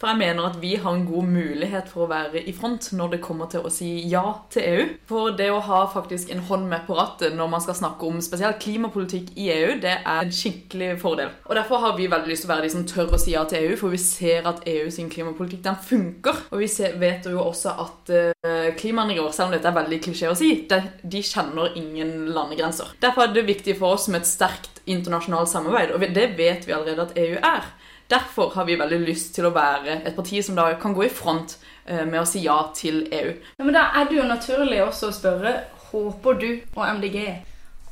For 0.00 0.08
jeg 0.08 0.16
mener 0.16 0.46
at 0.48 0.56
vi 0.62 0.74
har 0.80 0.94
en 0.96 1.04
god 1.04 1.26
mulighet 1.28 1.90
for 1.92 2.06
å 2.06 2.10
være 2.10 2.40
i 2.48 2.54
front 2.56 2.86
når 2.96 3.14
det 3.14 3.20
kommer 3.20 3.50
til 3.52 3.66
å 3.66 3.72
si 3.72 3.90
ja 4.08 4.22
til 4.52 4.64
EU. 4.64 4.86
For 5.10 5.34
det 5.36 5.50
å 5.52 5.60
ha 5.66 5.82
faktisk 5.92 6.32
en 6.32 6.40
hånd 6.48 6.70
med 6.70 6.86
på 6.86 6.96
rattet 6.96 7.36
når 7.36 7.50
man 7.52 7.60
skal 7.60 7.76
snakke 7.76 8.08
om 8.08 8.22
spesielt 8.24 8.62
klimapolitikk 8.64 9.34
i 9.36 9.50
EU, 9.52 9.74
det 9.82 9.98
er 9.98 10.22
en 10.22 10.32
skikkelig 10.32 10.94
fordel. 11.02 11.34
Og 11.44 11.56
Derfor 11.58 11.84
har 11.84 11.98
vi 11.98 12.08
veldig 12.08 12.32
lyst 12.32 12.46
til 12.46 12.48
å 12.48 12.54
være 12.54 12.64
de 12.64 12.72
som 12.72 12.86
tør 12.88 13.12
å 13.12 13.20
si 13.20 13.34
ja 13.34 13.44
til 13.48 13.66
EU, 13.66 13.76
for 13.76 13.92
vi 13.92 14.00
ser 14.00 14.48
at 14.48 14.64
EU 14.70 14.88
sin 14.94 15.10
klimapolitikk 15.12 15.66
den 15.66 15.76
funker. 15.90 16.46
Og 16.48 16.64
vi 16.64 16.70
vet 17.02 17.28
jo 17.28 17.44
også 17.44 17.76
at 17.84 18.14
uh, 18.16 18.70
klimaendringer, 18.80 19.28
selv 19.36 19.50
om 19.50 19.56
dette 19.58 19.68
er 19.68 19.76
veldig 19.82 20.00
klisjé 20.06 20.32
å 20.32 20.38
si, 20.38 20.54
de 20.64 21.22
kjenner 21.26 21.76
ingen 21.76 22.30
landegrenser. 22.32 22.96
Derfor 23.04 23.26
er 23.26 23.36
det 23.36 23.44
viktig 23.50 23.76
for 23.76 23.98
oss 23.98 24.08
med 24.08 24.24
et 24.24 24.32
sterkt 24.32 24.80
internasjonalt 24.88 25.52
samarbeid, 25.52 25.92
og 25.92 26.08
det 26.16 26.30
vet 26.40 26.64
vi 26.64 26.74
allerede 26.74 27.04
at 27.04 27.16
EU 27.20 27.36
er. 27.36 27.68
Derfor 28.10 28.54
har 28.54 28.66
vi 28.66 28.78
veldig 28.80 29.00
lyst 29.04 29.34
til 29.36 29.46
å 29.46 29.52
være 29.54 30.00
et 30.04 30.16
parti 30.16 30.40
som 30.42 30.56
da 30.58 30.68
kan 30.80 30.94
gå 30.96 31.06
i 31.06 31.12
front 31.12 31.56
eh, 31.86 32.02
med 32.06 32.20
å 32.22 32.26
si 32.28 32.42
ja 32.44 32.58
til 32.76 33.04
EU. 33.06 33.36
Ja, 33.58 33.64
men 33.64 33.76
Da 33.76 33.90
er 34.00 34.08
det 34.10 34.18
jo 34.18 34.26
naturlig 34.26 34.82
også 34.84 35.10
å 35.10 35.14
spørre 35.14 35.54
Håper 35.90 36.36
du 36.38 36.50
og 36.76 36.84
MDG 36.86 37.16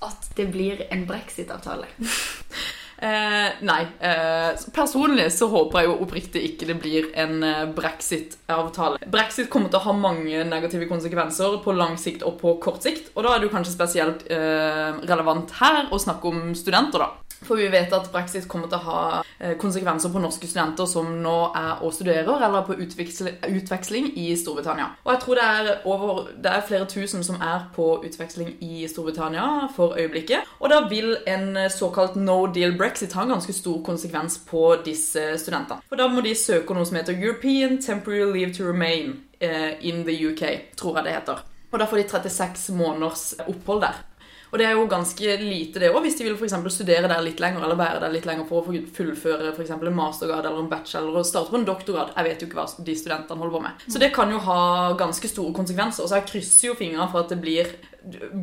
at 0.07 0.29
det 0.39 0.45
blir 0.55 0.85
en 0.95 1.07
brexit-avtale? 1.09 1.89
Eh, 2.99 3.51
nei. 3.63 3.83
Eh, 4.01 4.59
personlig 4.75 5.29
så 5.33 5.47
håper 5.53 5.81
jeg 5.81 5.91
jo 5.91 5.99
oppriktig 6.03 6.43
ikke 6.51 6.69
det 6.73 6.79
blir 6.83 7.11
en 7.19 7.45
eh, 7.47 7.65
brexit-avtale. 7.77 8.99
Brexit 9.07 9.51
kommer 9.53 9.71
til 9.71 9.81
å 9.81 9.87
ha 9.87 9.95
mange 9.95 10.43
negative 10.49 10.89
konsekvenser 10.91 11.61
på 11.65 11.77
lang 11.79 11.95
sikt 12.01 12.27
og 12.27 12.41
på 12.43 12.57
kort 12.63 12.83
sikt. 12.83 13.13
Og 13.15 13.25
da 13.25 13.35
er 13.35 13.41
det 13.41 13.49
jo 13.49 13.55
kanskje 13.55 13.77
spesielt 13.77 14.27
eh, 14.35 14.99
relevant 15.07 15.55
her 15.61 15.87
å 15.95 16.03
snakke 16.03 16.33
om 16.33 16.53
studenter, 16.59 17.07
da. 17.07 17.29
For 17.39 17.55
vi 17.55 17.69
vet 17.71 17.93
at 17.95 18.09
brexit 18.13 18.49
kommer 18.51 18.71
til 18.71 18.81
å 18.81 18.87
ha 18.89 19.03
eh, 19.39 19.55
konsekvenser 19.61 20.11
på 20.11 20.23
norske 20.23 20.49
studenter 20.51 20.89
som 20.91 21.11
nå 21.23 21.37
er 21.57 21.85
og 21.87 21.95
studerer, 21.95 22.27
eller 22.35 22.67
på 22.67 22.75
utveksling, 22.83 24.09
i 24.19 24.33
Storbritannia. 24.37 24.89
Og 25.05 25.13
jeg 25.15 25.21
tror 25.23 25.39
det 25.39 25.45
er, 25.47 25.69
over, 25.87 26.21
det 26.35 26.51
er 26.51 26.67
flere 26.67 26.89
tusen 26.91 27.23
som 27.27 27.39
er 27.39 27.69
på 27.77 27.87
utveksling 28.07 28.57
i 28.65 28.89
Storbritannia 28.91 29.69
for 29.77 29.95
øyeblikket. 29.99 30.51
Og 30.59 30.73
da 30.73 30.83
vil 30.91 31.15
en 31.31 31.55
såkalt 31.71 32.19
no 32.19 32.41
deal 32.51 32.75
brexit 32.89 33.13
har 33.13 33.23
en 33.23 33.29
ganske 33.29 33.53
stor 33.53 33.83
konsekvens 33.85 34.39
på 34.49 34.77
disse 34.85 35.21
studentene. 35.39 35.85
For 35.89 36.01
da 36.01 36.09
må 36.09 36.23
de 36.25 36.33
søke 36.39 36.73
noe 36.73 36.89
som 36.89 36.97
heter 36.97 37.19
European 37.21 37.77
Temporary 37.85 38.31
Leave 38.33 38.55
to 38.57 38.65
Remain 38.65 39.19
eh, 39.41 39.77
in 39.85 40.07
the 40.09 40.17
UK, 40.31 40.45
tror 40.77 40.97
jeg 40.97 41.09
det 41.09 41.17
heter. 41.19 41.43
Og 41.69 41.83
da 41.83 41.89
får 41.89 42.01
de 42.01 42.07
36 42.09 42.73
måneders 42.73 43.35
opphold 43.45 43.85
der. 43.85 44.01
Og 44.53 44.59
det 44.59 44.67
er 44.67 44.77
jo 44.77 44.87
ganske 44.89 45.35
lite 45.43 45.83
det 45.83 45.91
òg, 45.93 46.01
hvis 46.05 46.17
de 46.19 46.25
vil 46.25 46.37
for 46.39 46.71
studere 46.73 47.09
der 47.11 47.25
litt 47.25 47.41
lenger, 47.43 47.65
eller 47.65 47.77
være 47.79 48.01
der 48.01 48.15
litt 48.15 48.27
lenger 48.29 48.47
for 48.49 48.63
å 48.63 48.79
fullføre 48.97 49.53
for 49.57 49.75
en 49.89 49.99
mastergrad 49.99 50.47
eller 50.47 50.63
en 50.65 50.71
bachelor 50.71 51.21
og 51.21 51.27
starte 51.29 51.53
på 51.53 51.61
en 51.61 51.69
doktorgrad. 51.69 52.15
Jeg 52.17 52.25
vet 52.29 52.43
jo 52.43 52.49
ikke 52.49 52.61
hva 52.61 52.87
de 52.87 52.97
studentene 52.97 53.39
holder 53.43 53.57
på 53.59 53.63
med. 53.67 53.85
Så 53.89 54.01
det 54.03 54.13
kan 54.17 54.33
jo 54.33 54.41
ha 54.49 54.61
ganske 54.99 55.29
store 55.29 55.55
konsekvenser. 55.57 56.05
Og 56.05 56.11
så 56.11 56.21
jeg 56.21 56.29
krysser 56.33 56.71
jo 56.71 56.79
fingrene 56.79 57.11
for 57.13 57.25
at 57.25 57.35
det 57.35 57.41
blir 57.43 57.73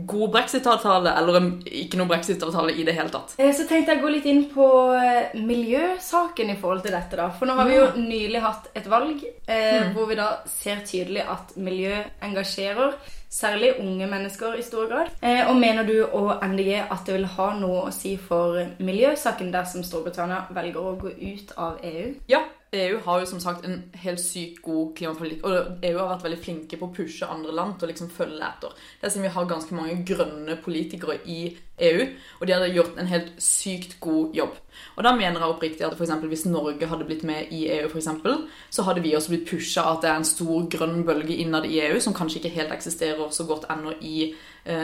god 0.06 0.32
brexit-avtale, 0.36 1.14
eller 1.18 1.48
ikke 1.66 1.98
noe 2.00 2.10
brexit-avtale 2.12 2.76
i 2.76 2.84
det 2.86 2.96
hele 2.98 3.10
tatt. 3.14 3.36
Eh, 3.40 3.54
Så 3.56 3.66
tenkte 3.68 3.94
jeg 3.94 4.02
å 4.02 4.06
gå 4.06 4.12
litt 4.14 4.28
inn 4.30 4.44
på 4.52 4.68
eh, 4.94 5.34
miljøsaken 5.40 6.52
i 6.54 6.58
forhold 6.60 6.84
til 6.86 6.96
dette. 6.96 7.16
da. 7.18 7.30
For 7.32 7.50
nå 7.50 7.56
har 7.58 7.70
vi 7.70 7.78
jo 7.80 7.88
nylig 7.98 8.42
hatt 8.44 8.70
et 8.76 8.90
valg 8.92 9.24
eh, 9.48 9.92
hvor 9.96 10.10
vi 10.12 10.20
da 10.20 10.30
ser 10.60 10.84
tydelig 10.86 11.24
at 11.26 11.56
miljø 11.58 11.98
engasjerer. 12.22 12.98
Særlig 13.36 13.74
unge 13.84 14.08
mennesker 14.08 14.54
i 14.56 14.64
stor 14.64 14.88
grad. 14.88 15.10
Eh, 15.20 15.44
og 15.50 15.58
mener 15.60 15.84
du 15.84 15.96
og 16.06 16.38
MDG 16.46 16.70
at 16.80 17.04
det 17.06 17.18
vil 17.18 17.26
ha 17.36 17.48
noe 17.60 17.82
å 17.90 17.92
si 17.92 18.14
for 18.16 18.62
miljøsaken 18.80 19.52
dersom 19.52 19.84
Storbritannia 19.84 20.46
velger 20.56 20.80
å 20.80 20.96
gå 21.02 21.12
ut 21.12 21.52
av 21.60 21.82
EU? 21.84 22.14
Ja, 22.32 22.46
EU 22.76 23.00
har 23.06 23.22
jo 23.22 23.28
som 23.30 23.42
sagt 23.42 23.66
en 23.66 23.82
helt 24.02 24.22
sykt 24.22 24.62
god 24.66 24.94
klimapolitikk. 24.98 25.44
Og 25.46 25.86
EU 25.86 25.98
har 25.98 26.12
vært 26.14 26.26
veldig 26.28 26.42
flinke 26.44 26.80
på 26.80 26.90
å 26.90 26.96
pushe 26.96 27.30
andre 27.30 27.56
land 27.56 27.78
til 27.78 27.88
å 27.88 27.92
liksom 27.92 28.12
følge 28.14 28.42
etter. 28.48 28.74
Det 29.00 29.08
er 29.08 29.14
siden 29.14 29.28
vi 29.28 29.36
har 29.36 29.50
ganske 29.50 29.78
mange 29.78 29.98
grønne 30.08 30.58
politikere 30.66 31.20
i 31.26 31.40
EU, 31.86 32.06
og 32.40 32.48
de 32.48 32.54
hadde 32.56 32.72
gjort 32.72 33.00
en 33.00 33.10
helt 33.12 33.32
sykt 33.44 33.98
god 34.04 34.36
jobb. 34.36 34.54
Og 34.96 35.04
da 35.04 35.12
mener 35.16 35.42
jeg 35.42 35.52
oppriktig 35.52 35.84
at 35.84 35.96
for 35.98 36.06
eksempel, 36.06 36.32
hvis 36.32 36.46
Norge 36.48 36.88
hadde 36.88 37.08
blitt 37.08 37.26
med 37.28 37.52
i 37.52 37.66
EU, 37.78 37.90
for 37.90 38.00
eksempel, 38.00 38.46
så 38.72 38.86
hadde 38.88 39.04
vi 39.04 39.16
også 39.16 39.34
blitt 39.34 39.48
pusha 39.50 39.84
at 39.92 40.04
det 40.04 40.12
er 40.12 40.22
en 40.22 40.28
stor 40.28 40.70
grønn 40.72 41.04
bølge 41.08 41.36
innad 41.44 41.68
i 41.68 41.82
EU, 41.84 42.00
som 42.00 42.16
kanskje 42.16 42.42
ikke 42.42 42.56
helt 42.56 42.76
eksisterer 42.76 43.32
så 43.36 43.48
godt 43.48 43.68
ennå 43.72 43.96
i 44.00 44.16
eh, 44.32 44.38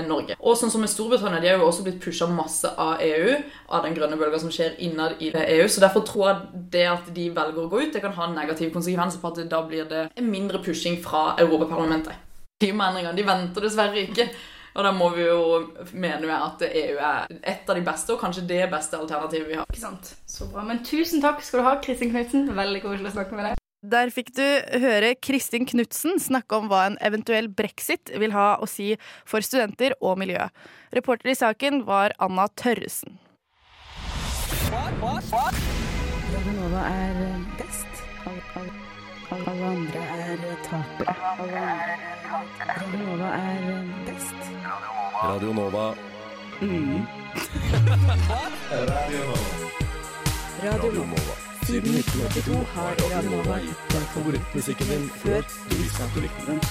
Norge. 0.08 0.38
Og 0.40 0.58
sånn 0.60 0.72
som 0.74 0.84
med 0.84 0.92
Storbritannia, 0.92 1.42
de 1.42 1.50
har 1.50 1.62
jo 1.62 1.68
også 1.68 1.86
blitt 1.86 2.02
pusha 2.04 2.28
masse 2.30 2.70
av 2.70 3.02
EU, 3.02 3.36
av 3.74 3.86
den 3.86 3.96
grønne 3.98 4.20
bølga 4.20 4.40
som 4.42 4.54
skjer 4.54 4.78
innad 4.86 5.18
i 5.24 5.32
EU, 5.34 5.66
så 5.66 5.82
derfor 5.84 6.06
tror 6.08 6.28
jeg 6.28 6.64
det 6.78 6.86
at 6.92 7.12
de 7.16 7.28
velger 7.34 7.66
å 7.66 7.70
gå 7.72 7.82
ut, 7.82 7.92
det 7.96 8.04
kan 8.04 8.16
ha 8.18 8.30
en 8.30 8.38
negativ 8.38 8.74
konsekvens 8.76 9.18
på 9.22 9.34
at 9.34 9.44
da 9.50 9.64
blir 9.66 9.90
det 9.90 10.08
en 10.14 10.32
mindre 10.32 10.62
pushing 10.64 11.00
fra 11.04 11.32
Europaparlamentet. 11.42 12.28
Klimaendringene 12.62 13.18
de 13.18 13.26
venter 13.26 13.66
dessverre 13.66 14.06
ikke. 14.06 14.30
Og 14.72 14.86
da 14.86 14.92
må 14.96 15.10
vi 15.16 15.26
jo 15.26 15.40
mene 16.00 16.36
at 16.38 16.62
EU 16.64 16.96
er 16.96 17.26
et 17.42 17.68
av 17.68 17.76
de 17.76 17.84
beste, 17.84 18.14
og 18.14 18.22
kanskje 18.22 18.46
det 18.48 18.64
beste 18.72 19.00
alternativet 19.00 19.50
vi 19.50 19.58
har. 19.60 19.68
Ikke 19.68 19.84
sant? 19.84 20.14
Så 20.28 20.48
bra. 20.52 20.64
Men 20.68 20.80
tusen 20.88 21.24
takk 21.24 21.44
skal 21.44 21.60
du 21.60 21.68
ha, 21.68 21.76
Kristin 21.84 22.14
Knutsen. 22.14 22.48
Veldig 22.56 22.86
koselig 22.86 23.12
å 23.12 23.18
snakke 23.18 23.36
med 23.36 23.50
deg. 23.52 23.61
Der 23.82 24.12
fikk 24.14 24.28
du 24.38 24.46
høre 24.78 25.16
Kristin 25.18 25.66
Knutsen 25.66 26.20
snakke 26.22 26.54
om 26.54 26.68
hva 26.70 26.84
en 26.86 26.98
eventuell 27.02 27.48
brexit 27.50 28.12
vil 28.14 28.30
ha 28.36 28.62
å 28.62 28.68
si 28.70 28.94
for 29.26 29.42
studenter 29.42 29.96
og 30.06 30.20
miljø. 30.22 30.38
Reporter 30.94 31.34
i 31.34 31.36
saken 31.40 31.82
var 31.90 32.14
Anna 32.22 32.46
Tørresen. 32.54 33.18
Radionova 36.30 36.86
er 36.94 37.18
best. 37.58 38.06
Alle 39.34 39.66
andre 39.74 40.02
er 40.30 40.46
tapere. 40.70 41.18
Radionova 42.70 43.30
er 43.42 43.62
best. 44.06 44.42
Radio 45.26 45.52
Nova. 45.58 45.86
Mm. 46.62 47.02
Radio 50.70 50.92
Nova. 51.02 51.51
Siden 51.68 51.94
1982 51.94 52.56
har 52.76 52.96
Radio 53.12 53.32
Nova 53.32 53.58
gitt 53.62 53.84
deg 53.94 54.06
favorittmusikken 54.16 54.88
din 54.90 55.04
før 55.22 55.44
du 55.70 55.76
visste 55.78 56.04
at 56.08 56.16
du 56.16 56.24
likte 56.24 56.46
den. 56.48 56.62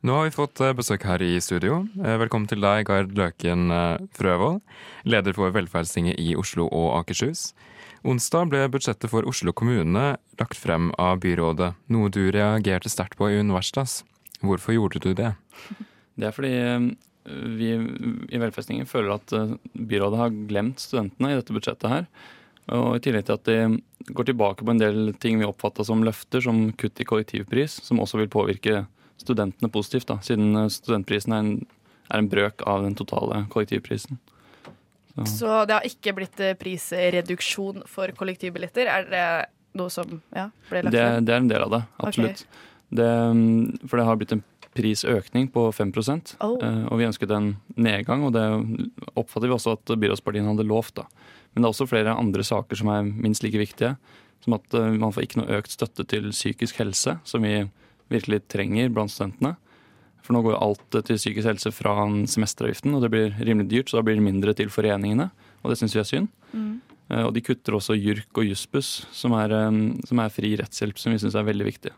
Nå 0.00 0.14
har 0.16 0.24
vi 0.26 0.32
fått 0.32 0.60
eh, 0.64 0.72
besøk 0.76 1.04
her 1.04 1.20
i 1.22 1.34
studio. 1.44 1.82
Eh, 2.00 2.16
Velkommen 2.22 2.48
til 2.48 2.62
deg, 2.64 2.86
Gard 2.88 3.12
Løken 3.18 3.66
eh, 3.74 4.00
Frøvold, 4.16 4.62
leder 5.04 5.36
for 5.36 5.52
Velferdstinget 5.52 6.16
i 6.20 6.32
Oslo 6.40 6.64
og 6.72 6.94
Akershus. 7.02 7.50
Onsdag 8.08 8.48
ble 8.48 8.64
budsjettet 8.72 9.12
for 9.12 9.28
Oslo 9.28 9.52
kommune 9.52 10.14
lagt 10.40 10.56
frem 10.56 10.88
av 10.96 11.20
byrådet, 11.20 11.74
noe 11.92 12.08
du 12.16 12.22
reagerte 12.32 12.88
sterkt 12.88 13.18
på 13.20 13.28
i 13.28 13.36
Universitas. 13.44 14.00
Hvorfor 14.40 14.72
gjorde 14.78 15.04
du 15.04 15.12
det? 15.12 15.34
Det 16.16 16.30
er 16.30 16.34
fordi 16.36 16.54
vi 17.24 17.72
i 18.32 18.40
Velfestningen 18.40 18.88
føler 18.88 19.16
at 19.18 19.34
eh, 19.36 19.56
byrådet 19.74 20.20
har 20.20 20.36
glemt 20.50 20.80
studentene 20.82 21.32
i 21.32 21.38
dette 21.38 21.54
budsjettet 21.54 21.92
her. 21.92 22.06
Og 22.70 22.96
i 22.96 23.02
tillegg 23.02 23.26
til 23.26 23.36
at 23.36 23.48
de 23.48 24.14
går 24.14 24.30
tilbake 24.30 24.64
på 24.64 24.72
en 24.72 24.80
del 24.80 25.12
ting 25.20 25.40
vi 25.40 25.48
oppfatta 25.48 25.84
som 25.86 26.04
løfter, 26.06 26.42
som 26.44 26.68
kutt 26.78 27.02
i 27.02 27.06
kollektivpris, 27.08 27.80
som 27.86 28.00
også 28.02 28.22
vil 28.22 28.30
påvirke 28.32 28.84
studentene 29.20 29.70
positivt, 29.72 30.08
da, 30.08 30.18
siden 30.24 30.56
eh, 30.56 30.72
studentprisen 30.72 31.36
er 31.36 31.44
en, 31.44 31.54
er 32.08 32.22
en 32.22 32.30
brøk 32.30 32.64
av 32.68 32.86
den 32.86 32.96
totale 32.98 33.44
kollektivprisen. 33.52 34.20
Så 35.26 35.64
det 35.68 35.74
har 35.74 35.84
ikke 35.84 36.14
blitt 36.16 36.40
eh, 36.40 36.56
prisreduksjon 36.56 37.84
for 37.90 38.12
kollektivbilletter? 38.16 38.88
Er 38.88 39.08
det 39.10 39.24
noe 39.76 39.92
som 39.92 40.20
ja, 40.34 40.48
ble 40.70 40.86
lagt 40.86 40.94
Det, 40.94 41.02
frem? 41.04 41.26
det 41.26 41.34
er 41.34 41.42
en 41.44 41.50
del 41.50 41.66
av 41.66 41.74
det, 41.74 41.82
absolutt. 42.00 42.44
Det, 42.90 43.06
mm, 43.06 43.86
for 43.86 44.00
det 44.00 44.06
har 44.08 44.18
blitt 44.18 44.32
en 44.34 44.44
prisøkning 44.76 45.48
på 45.52 45.66
5 45.74 45.92
Oh. 46.40 46.58
eh, 46.62 46.84
og 46.90 46.98
vi 46.98 47.06
ønsket 47.06 47.30
en 47.34 47.56
nedgang, 47.76 48.22
og 48.24 48.32
det 48.32 48.44
oppfatter 49.16 49.48
vi 49.48 49.54
også 49.56 49.72
at 49.76 49.84
byrådspartiene 49.98 50.46
hadde 50.52 50.66
lovt. 50.68 50.94
da. 50.94 51.04
Men 51.54 51.62
det 51.62 51.66
er 51.68 51.72
også 51.74 51.88
flere 51.88 52.16
andre 52.16 52.42
saker 52.42 52.76
som 52.76 52.88
er 52.88 53.02
minst 53.02 53.42
like 53.42 53.58
viktige. 53.58 53.96
Som 54.44 54.54
at 54.54 54.72
eh, 54.74 54.90
man 54.96 55.12
får 55.12 55.22
ikke 55.26 55.40
noe 55.42 55.58
økt 55.58 55.70
støtte 55.74 56.06
til 56.08 56.30
psykisk 56.30 56.76
helse, 56.80 57.18
som 57.24 57.42
vi 57.42 57.68
virkelig 58.10 58.42
trenger 58.48 58.88
blant 58.90 59.10
studentene. 59.12 59.56
For 60.22 60.32
nå 60.36 60.42
går 60.44 60.56
alt 60.62 60.90
til 61.04 61.16
psykisk 61.16 61.46
helse 61.48 61.70
fra 61.72 61.94
semesteravgiften, 62.28 62.94
og 62.94 63.02
det 63.02 63.10
blir 63.10 63.34
rimelig 63.40 63.68
dyrt, 63.70 63.90
så 63.90 63.98
da 63.98 64.02
blir 64.06 64.16
det 64.16 64.24
mindre 64.24 64.54
til 64.54 64.68
foreningene, 64.72 65.30
og 65.62 65.70
det 65.70 65.78
syns 65.80 65.94
vi 65.96 66.00
er 66.00 66.08
synd. 66.08 66.28
Mm. 66.54 66.80
Eh, 67.10 67.24
Og 67.26 67.34
de 67.34 67.40
kutter 67.42 67.72
også 67.74 67.96
JURK 67.98 68.38
og 68.38 68.46
Jussbuss, 68.46 69.06
som 69.12 69.32
er, 69.32 69.50
eh, 69.50 69.70
som 70.06 70.18
er 70.20 70.28
fri 70.30 70.54
rettshjelp, 70.56 70.96
som 70.98 71.12
vi 71.12 71.18
syns 71.18 71.34
er 71.34 71.42
veldig 71.44 71.66
viktig. 71.66 71.90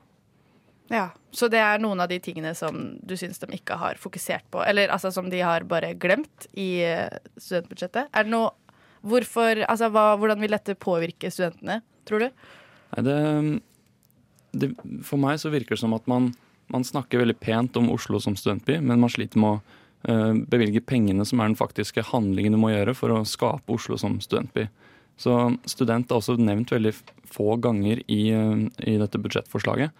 Ja, 0.92 1.08
Så 1.32 1.48
det 1.48 1.60
er 1.64 1.80
noen 1.80 2.02
av 2.04 2.10
de 2.10 2.18
tingene 2.20 2.52
som 2.54 2.98
du 3.00 3.14
syns 3.16 3.40
de 3.40 3.48
ikke 3.56 3.78
har 3.80 3.96
fokusert 4.00 4.44
på, 4.52 4.60
eller 4.60 4.92
altså 4.92 5.08
som 5.14 5.30
de 5.32 5.40
har 5.40 5.64
bare 5.64 5.94
glemt 5.96 6.46
i 6.52 6.84
eh, 6.84 7.08
studentbudsjettet? 7.40 8.10
Er 8.12 8.28
det 8.28 8.34
noe 8.34 8.52
Hvorfor, 9.02 9.64
altså 9.66 9.88
hva, 9.90 10.12
Hvordan 10.14 10.38
vil 10.38 10.54
dette 10.54 10.76
påvirke 10.78 11.30
studentene, 11.34 11.80
tror 12.06 12.22
du? 12.22 12.44
Nei, 12.92 13.02
det, 13.02 13.16
det, 14.54 14.68
for 15.02 15.18
meg 15.18 15.40
så 15.42 15.50
virker 15.50 15.74
det 15.74 15.82
som 15.82 15.96
at 15.96 16.06
man, 16.10 16.30
man 16.70 16.86
snakker 16.86 17.22
veldig 17.22 17.34
pent 17.42 17.78
om 17.80 17.90
Oslo 17.90 18.20
som 18.22 18.36
studentby, 18.38 18.78
men 18.78 19.02
man 19.02 19.10
sliter 19.10 19.42
med 19.42 19.56
å 19.56 19.80
eh, 20.06 20.38
bevilge 20.54 20.84
pengene 20.86 21.26
som 21.26 21.42
er 21.42 21.50
den 21.50 21.58
faktiske 21.58 22.04
handlingen 22.12 22.54
du 22.54 22.60
må 22.62 22.70
gjøre 22.70 22.94
for 22.94 23.16
å 23.16 23.24
skape 23.26 23.74
Oslo 23.74 23.98
som 23.98 24.20
studentby. 24.22 24.68
Så 25.18 25.34
student 25.68 26.10
er 26.10 26.20
også 26.20 26.38
nevnt 26.38 26.72
veldig 26.72 26.94
få 27.32 27.56
ganger 27.64 28.04
i, 28.06 28.22
eh, 28.36 28.66
i 28.86 28.98
dette 29.02 29.18
budsjettforslaget. 29.18 29.90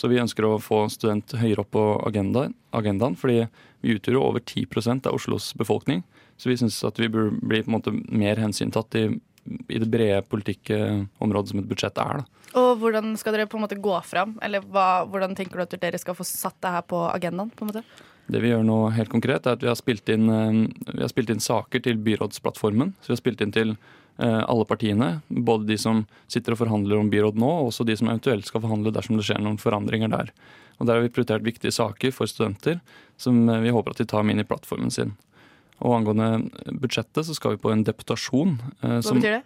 Så 0.00 0.08
vi 0.08 0.20
ønsker 0.22 0.46
å 0.48 0.56
få 0.62 0.86
student 0.88 1.34
høyere 1.36 1.60
opp 1.60 1.74
på 1.76 1.84
agendaen, 2.08 2.54
agendaen 2.72 3.18
fordi 3.20 3.42
vi 3.84 3.96
utgjør 3.98 4.16
jo 4.16 4.22
over 4.30 4.40
10 4.40 5.04
av 5.04 5.12
Oslos 5.12 5.50
befolkning. 5.60 6.00
Så 6.40 6.48
vi 6.48 6.56
syns 6.56 6.78
at 6.88 6.96
vi 6.96 7.10
burde 7.12 7.36
bli 7.36 7.60
på 7.60 7.68
en 7.68 7.76
måte 7.76 7.92
mer 7.92 8.40
hensyntatt 8.40 8.96
i, 8.96 9.02
i 9.68 9.80
det 9.82 9.90
brede 9.92 10.22
politikkområdet 10.32 11.52
som 11.52 11.60
et 11.60 11.68
budsjett 11.68 12.00
er. 12.00 12.22
Da. 12.22 12.46
Og 12.60 12.80
hvordan 12.80 13.12
skal 13.20 13.36
dere 13.36 13.48
på 13.50 13.60
en 13.60 13.66
måte 13.66 13.76
gå 13.76 13.98
fram? 14.08 14.38
Eller 14.42 14.64
hva, 14.64 15.04
hvordan 15.04 15.36
tenker 15.36 15.60
du 15.60 15.66
at 15.66 15.76
dere 15.82 16.00
skal 16.00 16.16
få 16.16 16.24
satt 16.24 16.56
det 16.64 16.72
her 16.78 16.86
på 16.88 17.04
agendaen? 17.10 17.52
på 17.52 17.66
en 17.66 17.74
måte? 17.74 17.84
Det 18.30 18.40
vi 18.40 18.54
gjør 18.54 18.64
nå 18.64 18.78
helt 18.94 19.12
konkret, 19.12 19.44
er 19.44 19.58
at 19.58 19.62
vi 19.62 19.68
har 19.68 19.78
spilt 19.78 20.08
inn, 20.12 20.30
eh, 20.32 20.94
vi 20.94 21.02
har 21.02 21.12
spilt 21.12 21.32
inn 21.34 21.44
saker 21.44 21.84
til 21.84 22.00
byrådsplattformen. 22.00 22.94
Så 23.02 23.10
vi 23.10 23.16
har 23.18 23.20
spilt 23.20 23.44
inn 23.44 23.52
til 23.52 23.76
alle 24.18 24.64
partiene. 24.68 25.22
Både 25.30 25.66
de 25.66 25.76
som 25.78 26.02
sitter 26.28 26.52
og 26.52 26.58
forhandler 26.58 26.98
om 27.00 27.10
byråd 27.10 27.38
nå, 27.40 27.48
og 27.62 27.68
også 27.70 27.86
de 27.88 27.96
som 27.96 28.08
eventuelt 28.08 28.44
skal 28.44 28.60
forhandle 28.60 28.92
dersom 28.92 29.16
det 29.16 29.24
skjer 29.24 29.40
noen 29.40 29.56
forandringer 29.60 30.10
der. 30.12 30.32
Og 30.80 30.86
Der 30.86 30.94
har 30.96 31.02
vi 31.04 31.08
prioritert 31.12 31.42
viktige 31.44 31.72
saker 31.72 32.12
for 32.12 32.26
studenter, 32.26 32.80
som 33.20 33.48
eh, 33.48 33.60
vi 33.60 33.70
håper 33.72 33.90
at 33.92 33.98
de 34.00 34.04
tar 34.08 34.22
med 34.24 34.34
inn 34.36 34.40
i 34.44 34.48
plattformen 34.48 34.90
sin. 34.92 35.14
Og 35.80 35.94
angående 35.96 36.50
budsjettet 36.80 37.24
så 37.28 37.34
skal 37.36 37.54
vi 37.56 37.62
på 37.62 37.72
en 37.72 37.84
deputasjon. 37.84 38.58
eh, 38.82 38.88
Hva 38.98 39.02
som- 39.02 39.20
betyr 39.20 39.38
det? 39.38 39.44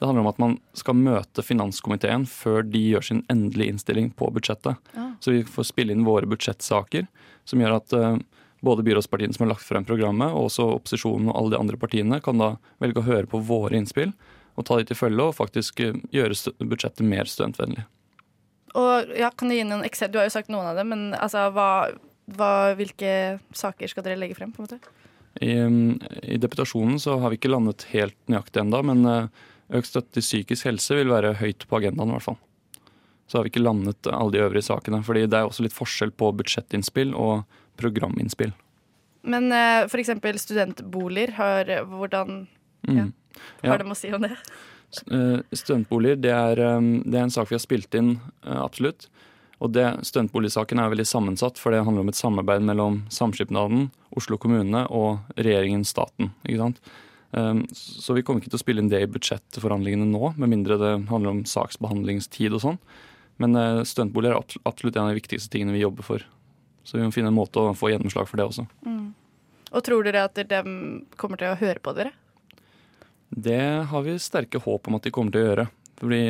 Det 0.00 0.06
handler 0.08 0.20
om 0.20 0.26
at 0.28 0.38
man 0.38 0.58
skal 0.74 0.94
møte 0.94 1.42
finanskomiteen 1.44 2.24
før 2.26 2.62
de 2.68 2.78
gjør 2.92 3.04
sin 3.04 3.22
endelige 3.28 3.68
innstilling 3.74 4.12
på 4.16 4.32
budsjettet. 4.32 4.76
Ja. 4.96 5.12
Så 5.20 5.32
vi 5.32 5.42
får 5.44 5.66
spille 5.68 5.92
inn 5.92 6.04
våre 6.04 6.26
budsjettsaker, 6.26 7.06
som 7.44 7.60
gjør 7.60 7.76
at 7.76 7.92
eh, 7.92 8.16
både 8.64 8.84
byrådspartiene 8.86 9.36
som 9.36 9.46
har 9.46 9.54
lagt 9.54 9.64
frem 9.66 9.86
programmet, 9.88 10.34
og 10.34 10.50
også 10.50 10.66
opposisjonen 10.76 11.30
og 11.30 11.38
alle 11.38 11.54
de 11.54 11.60
andre 11.60 11.80
partiene 11.80 12.20
kan 12.24 12.40
da 12.40 12.54
velge 12.82 13.00
å 13.00 13.08
høre 13.08 13.30
på 13.30 13.40
våre 13.44 13.78
innspill 13.78 14.12
og 14.58 14.66
ta 14.68 14.76
de 14.76 14.86
til 14.88 14.98
følge 14.98 15.30
og 15.30 15.36
faktisk 15.38 15.80
eh, 15.84 15.96
gjøre 16.14 16.36
budsjettet 16.60 17.06
mer 17.06 17.28
studentvennlig. 17.30 17.86
Og 18.78 19.12
ja, 19.18 19.32
kan 19.34 19.50
Du 19.50 19.56
gi 19.56 19.66
noen 19.66 19.86
eksempler? 19.86 20.12
Du 20.12 20.20
har 20.20 20.28
jo 20.28 20.36
sagt 20.36 20.50
noen 20.52 20.68
av 20.70 20.78
dem, 20.78 20.92
men 20.92 21.06
altså, 21.18 21.48
hva, 21.54 21.90
hva, 22.36 22.50
hvilke 22.78 23.40
saker 23.56 23.90
skal 23.90 24.06
dere 24.06 24.20
legge 24.20 24.36
frem? 24.38 24.52
på 24.54 24.62
en 24.62 24.68
måte? 24.68 24.98
I, 25.40 25.54
I 26.34 26.38
deputasjonen 26.42 27.00
så 27.02 27.16
har 27.22 27.30
vi 27.30 27.38
ikke 27.38 27.50
landet 27.50 27.86
helt 27.94 28.18
nøyaktig 28.30 28.62
enda, 28.62 28.82
men 28.86 29.06
eh, 29.08 29.48
økt 29.78 29.90
støtte 29.90 30.18
til 30.18 30.26
psykisk 30.26 30.68
helse 30.68 30.98
vil 30.98 31.10
være 31.10 31.36
høyt 31.40 31.66
på 31.66 31.80
agendaen 31.80 32.12
i 32.12 32.18
hvert 32.18 32.28
fall. 32.28 32.40
Så 33.30 33.38
har 33.38 33.46
vi 33.46 33.52
ikke 33.52 33.62
landet 33.62 34.10
alle 34.10 34.34
de 34.34 34.42
øvrige 34.42 34.66
sakene, 34.66 35.04
fordi 35.06 35.28
det 35.30 35.38
er 35.38 35.46
også 35.46 35.62
litt 35.62 35.76
forskjell 35.76 36.10
på 36.18 36.32
budsjettinnspill 36.40 37.14
og 37.14 37.44
programinnspill. 37.80 38.52
Men 39.22 39.50
uh, 39.52 39.86
for 39.90 40.00
eksempel 40.00 40.38
studentboliger, 40.40 41.34
har, 41.40 41.64
hvordan 41.90 42.46
ja, 42.88 43.06
Mm. 43.06 43.12
Ja. 43.62 43.70
har 43.74 43.78
de 43.78 43.90
å 43.92 43.94
si 43.96 44.08
om 44.16 44.22
det? 44.24 44.32
Eh, 45.12 45.40
Studentboliger 45.54 46.16
det 46.18 46.30
er, 46.32 46.58
eh, 46.58 46.80
det 47.04 47.14
er 47.14 47.22
en 47.26 47.30
sak 47.30 47.50
vi 47.50 47.54
har 47.54 47.60
spilt 47.62 47.94
inn, 47.94 48.14
eh, 48.42 48.56
absolutt. 48.56 49.06
Og 49.60 49.70
det, 49.76 49.84
Studentboligsaken 50.08 50.80
er 50.80 50.88
veldig 50.90 51.06
sammensatt, 51.06 51.58
for 51.60 51.70
det 51.70 51.84
handler 51.84 52.00
om 52.00 52.08
et 52.08 52.16
samarbeid 52.18 52.62
mellom 52.64 53.02
Samskipnaden, 53.12 53.90
Oslo 54.16 54.38
kommune 54.40 54.86
og 54.90 55.20
regjeringen, 55.36 55.84
staten. 55.84 56.32
ikke 56.48 56.58
sant? 56.58 56.80
Eh, 57.34 57.54
Så 57.72 58.14
vi 58.16 58.22
kommer 58.22 58.40
ikke 58.40 58.50
til 58.50 58.58
å 58.58 58.64
spille 58.64 58.78
inn 58.80 58.88
det 58.88 59.02
i 59.02 59.06
budsjettforhandlingene 59.12 60.10
nå, 60.10 60.34
med 60.36 60.48
mindre 60.48 60.78
det 60.80 61.08
handler 61.08 61.30
om 61.30 61.44
saksbehandlingstid 61.44 62.52
og 62.54 62.60
sånn. 62.64 62.78
Men 63.38 63.54
eh, 63.54 63.84
studentboliger 63.84 64.32
er 64.34 64.58
absolutt 64.66 64.96
en 64.96 65.02
av 65.06 65.14
de 65.14 65.20
viktigste 65.20 65.50
tingene 65.50 65.72
vi 65.76 65.84
jobber 65.84 66.02
for. 66.02 66.24
Så 66.84 66.98
vi 66.98 67.04
må 67.04 67.12
finne 67.14 67.30
en 67.30 67.36
måte 67.36 67.62
å 67.62 67.76
få 67.76 67.92
gjennomslag 67.92 68.28
for 68.28 68.40
det 68.40 68.48
også. 68.48 68.64
Mm. 68.86 69.12
Og 69.70 69.84
tror 69.86 70.06
dere 70.06 70.24
at 70.26 70.38
de 70.38 70.60
kommer 71.20 71.40
til 71.40 71.52
å 71.52 71.58
høre 71.60 71.82
på 71.82 71.94
dere? 71.96 72.14
Det 73.30 73.86
har 73.90 74.02
vi 74.02 74.16
sterke 74.18 74.58
håp 74.58 74.88
om 74.88 74.98
at 74.98 75.06
de 75.06 75.12
kommer 75.14 75.34
til 75.34 75.44
å 75.44 75.50
gjøre. 75.50 75.66
Fordi 76.00 76.22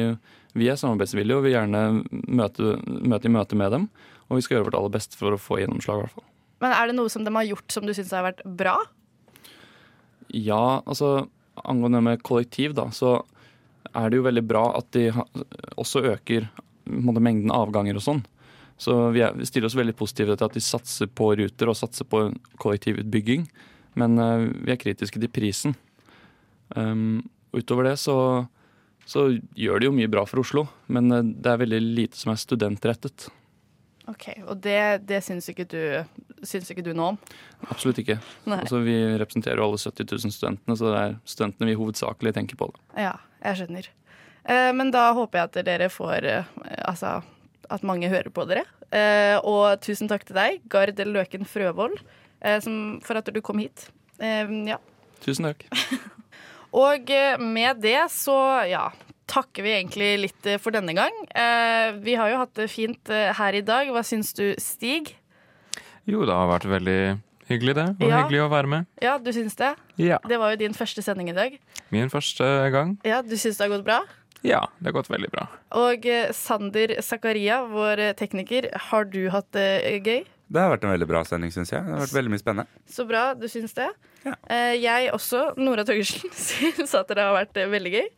vi 0.59 0.69
er 0.69 0.79
samarbeidsvillige 0.81 1.39
og 1.39 1.47
vil 1.47 1.55
gjerne 1.55 1.83
møte, 2.11 2.75
møte 2.85 3.31
i 3.31 3.33
møte 3.33 3.59
med 3.59 3.73
dem. 3.77 3.87
Og 4.29 4.39
vi 4.39 4.45
skal 4.45 4.59
gjøre 4.59 4.69
vårt 4.69 4.79
aller 4.81 4.95
beste 4.99 5.19
for 5.19 5.35
å 5.35 5.41
få 5.41 5.61
gjennomslag, 5.63 6.01
i 6.01 6.05
hvert 6.05 6.19
fall. 6.19 6.27
Men 6.61 6.75
er 6.77 6.91
det 6.91 6.97
noe 6.99 7.13
som 7.13 7.25
de 7.25 7.33
har 7.33 7.47
gjort 7.49 7.73
som 7.73 7.87
du 7.87 7.95
syns 7.97 8.13
har 8.13 8.27
vært 8.27 8.43
bra? 8.45 8.77
Ja, 10.37 10.83
altså 10.85 11.31
angående 11.65 12.03
med 12.05 12.23
kollektiv, 12.27 12.75
da, 12.77 12.91
så 12.95 13.23
er 13.97 14.11
det 14.11 14.21
jo 14.21 14.27
veldig 14.27 14.45
bra 14.47 14.65
at 14.79 14.91
de 14.95 15.09
også 15.81 16.05
øker 16.13 16.47
måte, 16.91 17.23
mengden 17.23 17.53
avganger 17.55 17.99
og 17.99 18.05
sånn. 18.05 18.23
Så 18.81 18.95
vi, 19.13 19.21
er, 19.21 19.35
vi 19.37 19.45
stiller 19.45 19.69
oss 19.69 19.77
veldig 19.77 19.93
positive 19.97 20.39
til 20.39 20.47
at 20.47 20.55
de 20.57 20.63
satser 20.65 21.09
på 21.13 21.35
ruter 21.37 21.69
og 21.69 21.77
satser 21.77 22.07
på 22.09 22.31
kollektivutbygging. 22.63 23.45
Men 24.01 24.17
uh, 24.17 24.47
vi 24.49 24.73
er 24.73 24.79
kritiske 24.81 25.21
til 25.21 25.33
prisen. 25.33 25.75
Um, 26.73 27.21
utover 27.53 27.91
det 27.91 27.99
så, 28.01 28.15
så 29.05 29.27
gjør 29.59 29.83
de 29.83 29.91
jo 29.91 29.97
mye 29.99 30.09
bra 30.09 30.23
for 30.29 30.41
Oslo, 30.41 30.65
men 30.89 31.13
uh, 31.13 31.21
det 31.21 31.51
er 31.53 31.61
veldig 31.61 31.81
lite 31.83 32.17
som 32.17 32.33
er 32.33 32.41
studentrettet. 32.41 33.27
Ok, 34.09 34.31
Og 34.49 34.63
det, 34.65 35.05
det 35.07 35.21
syns, 35.23 35.51
ikke 35.53 35.67
du, 35.71 35.83
syns 36.41 36.71
ikke 36.73 36.83
du 36.87 36.95
noe 36.97 37.13
om? 37.13 37.19
Absolutt 37.69 38.01
ikke. 38.01 38.17
Altså, 38.49 38.81
vi 38.83 38.97
representerer 39.21 39.61
jo 39.61 39.67
alle 39.69 39.83
70 39.83 40.09
000 40.25 40.35
studentene, 40.35 40.79
så 40.79 40.89
det 40.89 41.03
er 41.03 41.19
studentene 41.29 41.69
vi 41.69 41.77
hovedsakelig 41.79 42.33
tenker 42.39 42.59
på. 42.59 42.71
Det. 42.73 43.05
Ja, 43.05 43.13
jeg 43.45 43.61
skjønner. 43.61 43.91
Uh, 44.49 44.71
men 44.73 44.95
da 44.95 45.11
håper 45.21 45.43
jeg 45.43 45.51
at 45.51 45.61
dere 45.69 45.91
får 45.93 46.31
Altså 46.89 47.19
at 47.71 47.85
mange 47.87 48.11
hører 48.11 48.31
på 48.35 48.45
dere. 48.51 48.65
Eh, 48.91 49.37
og 49.47 49.81
tusen 49.85 50.11
takk 50.11 50.25
til 50.29 50.37
deg, 50.39 50.61
Gard 50.73 50.99
Løken 51.07 51.47
Frøvold, 51.49 51.99
eh, 52.43 52.59
som, 52.65 52.99
for 53.07 53.21
at 53.21 53.31
du 53.33 53.41
kom 53.45 53.63
hit. 53.63 53.89
Eh, 54.21 54.51
ja. 54.71 54.81
Tusen 55.25 55.49
takk. 55.51 55.67
Og 56.81 57.09
med 57.43 57.81
det 57.83 57.99
så 58.15 58.37
ja, 58.71 58.85
takker 59.31 59.65
vi 59.67 59.73
egentlig 59.75 60.11
litt 60.29 60.51
for 60.63 60.71
denne 60.75 60.95
gang. 60.95 61.17
Eh, 61.35 61.97
vi 62.05 62.15
har 62.19 62.31
jo 62.31 62.43
hatt 62.45 62.55
det 62.61 62.69
fint 62.71 63.11
her 63.11 63.59
i 63.59 63.65
dag. 63.67 63.91
Hva 63.91 64.05
syns 64.07 64.31
du, 64.39 64.53
Stig? 64.63 65.17
Jo, 66.07 66.23
det 66.27 66.35
har 66.35 66.47
vært 66.51 66.69
veldig 66.71 67.01
hyggelig, 67.51 67.75
det. 67.75 67.89
Og 67.99 68.07
Ja. 68.09 68.23
hyggelig 68.23 68.41
å 68.45 68.51
være 68.53 68.71
med. 68.71 68.87
Ja, 69.03 69.19
du 69.19 69.33
syns 69.35 69.57
det? 69.59 69.75
Ja. 69.99 70.19
Det 70.27 70.39
var 70.39 70.53
jo 70.55 70.57
din 70.63 70.73
første 70.75 71.03
sending 71.03 71.29
i 71.31 71.35
dag. 71.37 71.59
Min 71.91 72.09
første 72.09 72.47
gang. 72.71 72.99
Ja, 73.05 73.21
Du 73.23 73.35
syns 73.37 73.59
det 73.59 73.67
har 73.67 73.77
gått 73.77 73.85
bra? 73.85 74.01
Ja, 74.47 74.61
det 74.79 74.89
har 74.89 74.97
gått 74.97 75.11
veldig 75.13 75.31
bra. 75.33 75.47
Og 75.77 76.07
eh, 76.09 76.31
Sander 76.37 76.97
Zakaria, 77.05 77.61
vår 77.69 78.01
eh, 78.01 78.13
tekniker, 78.17 78.71
har 78.89 79.09
du 79.13 79.23
hatt 79.33 79.51
det 79.57 80.01
gøy? 80.01 80.23
Det 80.51 80.63
har 80.63 80.73
vært 80.73 80.87
en 80.87 80.95
veldig 80.95 81.09
bra 81.11 81.23
sending, 81.29 81.53
syns 81.55 81.71
jeg. 81.71 81.85
Det 81.85 81.95
har 81.95 82.05
vært 82.07 82.17
veldig 82.17 82.33
mye 82.33 82.43
spennende. 82.43 82.83
Så 82.91 83.05
bra, 83.07 83.31
du 83.39 83.47
syns 83.53 83.77
det. 83.77 83.91
Ja. 84.25 84.35
Jeg 84.75 85.13
også, 85.15 85.51
Nora 85.61 85.85
Torgersen, 85.87 86.33
syns 86.49 86.97
at 86.97 87.13
det 87.13 87.23
har 87.23 87.37
vært 87.37 87.61
eh, 87.61 87.71
veldig 87.71 87.93
gøy. 87.99 88.09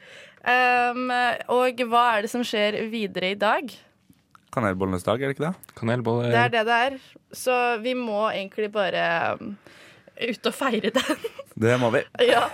Um, 0.43 1.11
og 1.55 1.83
hva 1.87 2.07
er 2.17 2.25
det 2.25 2.33
som 2.33 2.43
skjer 2.43 2.81
videre 2.91 3.29
i 3.31 3.39
dag? 3.39 3.69
Kanelbollenes 4.53 5.05
dag, 5.07 5.21
er 5.23 5.31
det 5.31 5.37
ikke 5.37 5.47
det? 5.47 5.77
Kanelboller 5.79 6.33
Det 6.33 6.41
er 6.41 6.51
det 6.53 6.65
det 6.67 6.81
er. 6.89 6.99
Så 7.37 7.55
vi 7.85 7.95
må 7.99 8.25
egentlig 8.33 8.73
bare 8.75 9.05
um, 9.39 9.55
ut 10.19 10.51
og 10.51 10.57
feire 10.57 10.91
den. 10.95 11.31
Det 11.55 11.79
må 11.81 11.93
vi. 11.95 12.03
ja. 12.33 12.47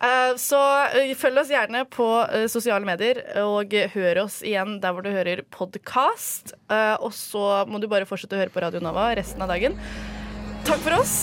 Eh, 0.00 0.32
Så 0.40 0.58
eh, 0.96 1.12
følg 1.18 1.42
oss 1.42 1.50
gjerne 1.52 1.84
på 1.92 2.06
eh, 2.24 2.46
sosiale 2.48 2.86
medier, 2.88 3.20
og 3.44 3.74
hør 3.94 4.22
oss 4.24 4.40
igjen 4.46 4.78
der 4.80 4.94
hvor 4.96 5.04
du 5.04 5.10
hører 5.12 5.42
podkast. 5.52 6.54
Og 7.04 7.12
så 7.16 7.64
må 7.68 7.80
du 7.82 7.88
bare 7.90 8.08
fortsette 8.08 8.36
å 8.36 8.40
høre 8.40 8.52
på 8.54 8.62
Radio 8.64 8.80
Nova 8.84 9.10
resten 9.18 9.42
av 9.44 9.50
dagen. 9.52 9.76
Takk 10.64 10.80
for 10.84 10.96
oss. 11.00 11.14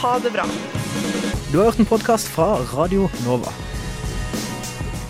Ha 0.00 0.16
det 0.24 0.32
bra. 0.34 0.44
Du 1.52 1.58
har 1.60 1.70
hørt 1.70 1.80
en 1.80 1.88
podkast 1.88 2.28
fra 2.32 2.56
Radio 2.74 3.08
Nova. 3.24 3.52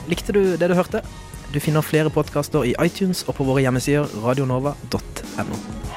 Likte 0.08 0.32
du 0.36 0.42
det 0.60 0.70
du 0.70 0.76
hørte? 0.78 1.02
Du 1.52 1.58
finner 1.64 1.82
flere 1.84 2.12
podkaster 2.12 2.66
i 2.68 2.74
iTunes 2.84 3.24
og 3.26 3.38
på 3.38 3.46
våre 3.48 3.64
hjemmesider 3.64 4.08
radionova.no. 4.22 5.87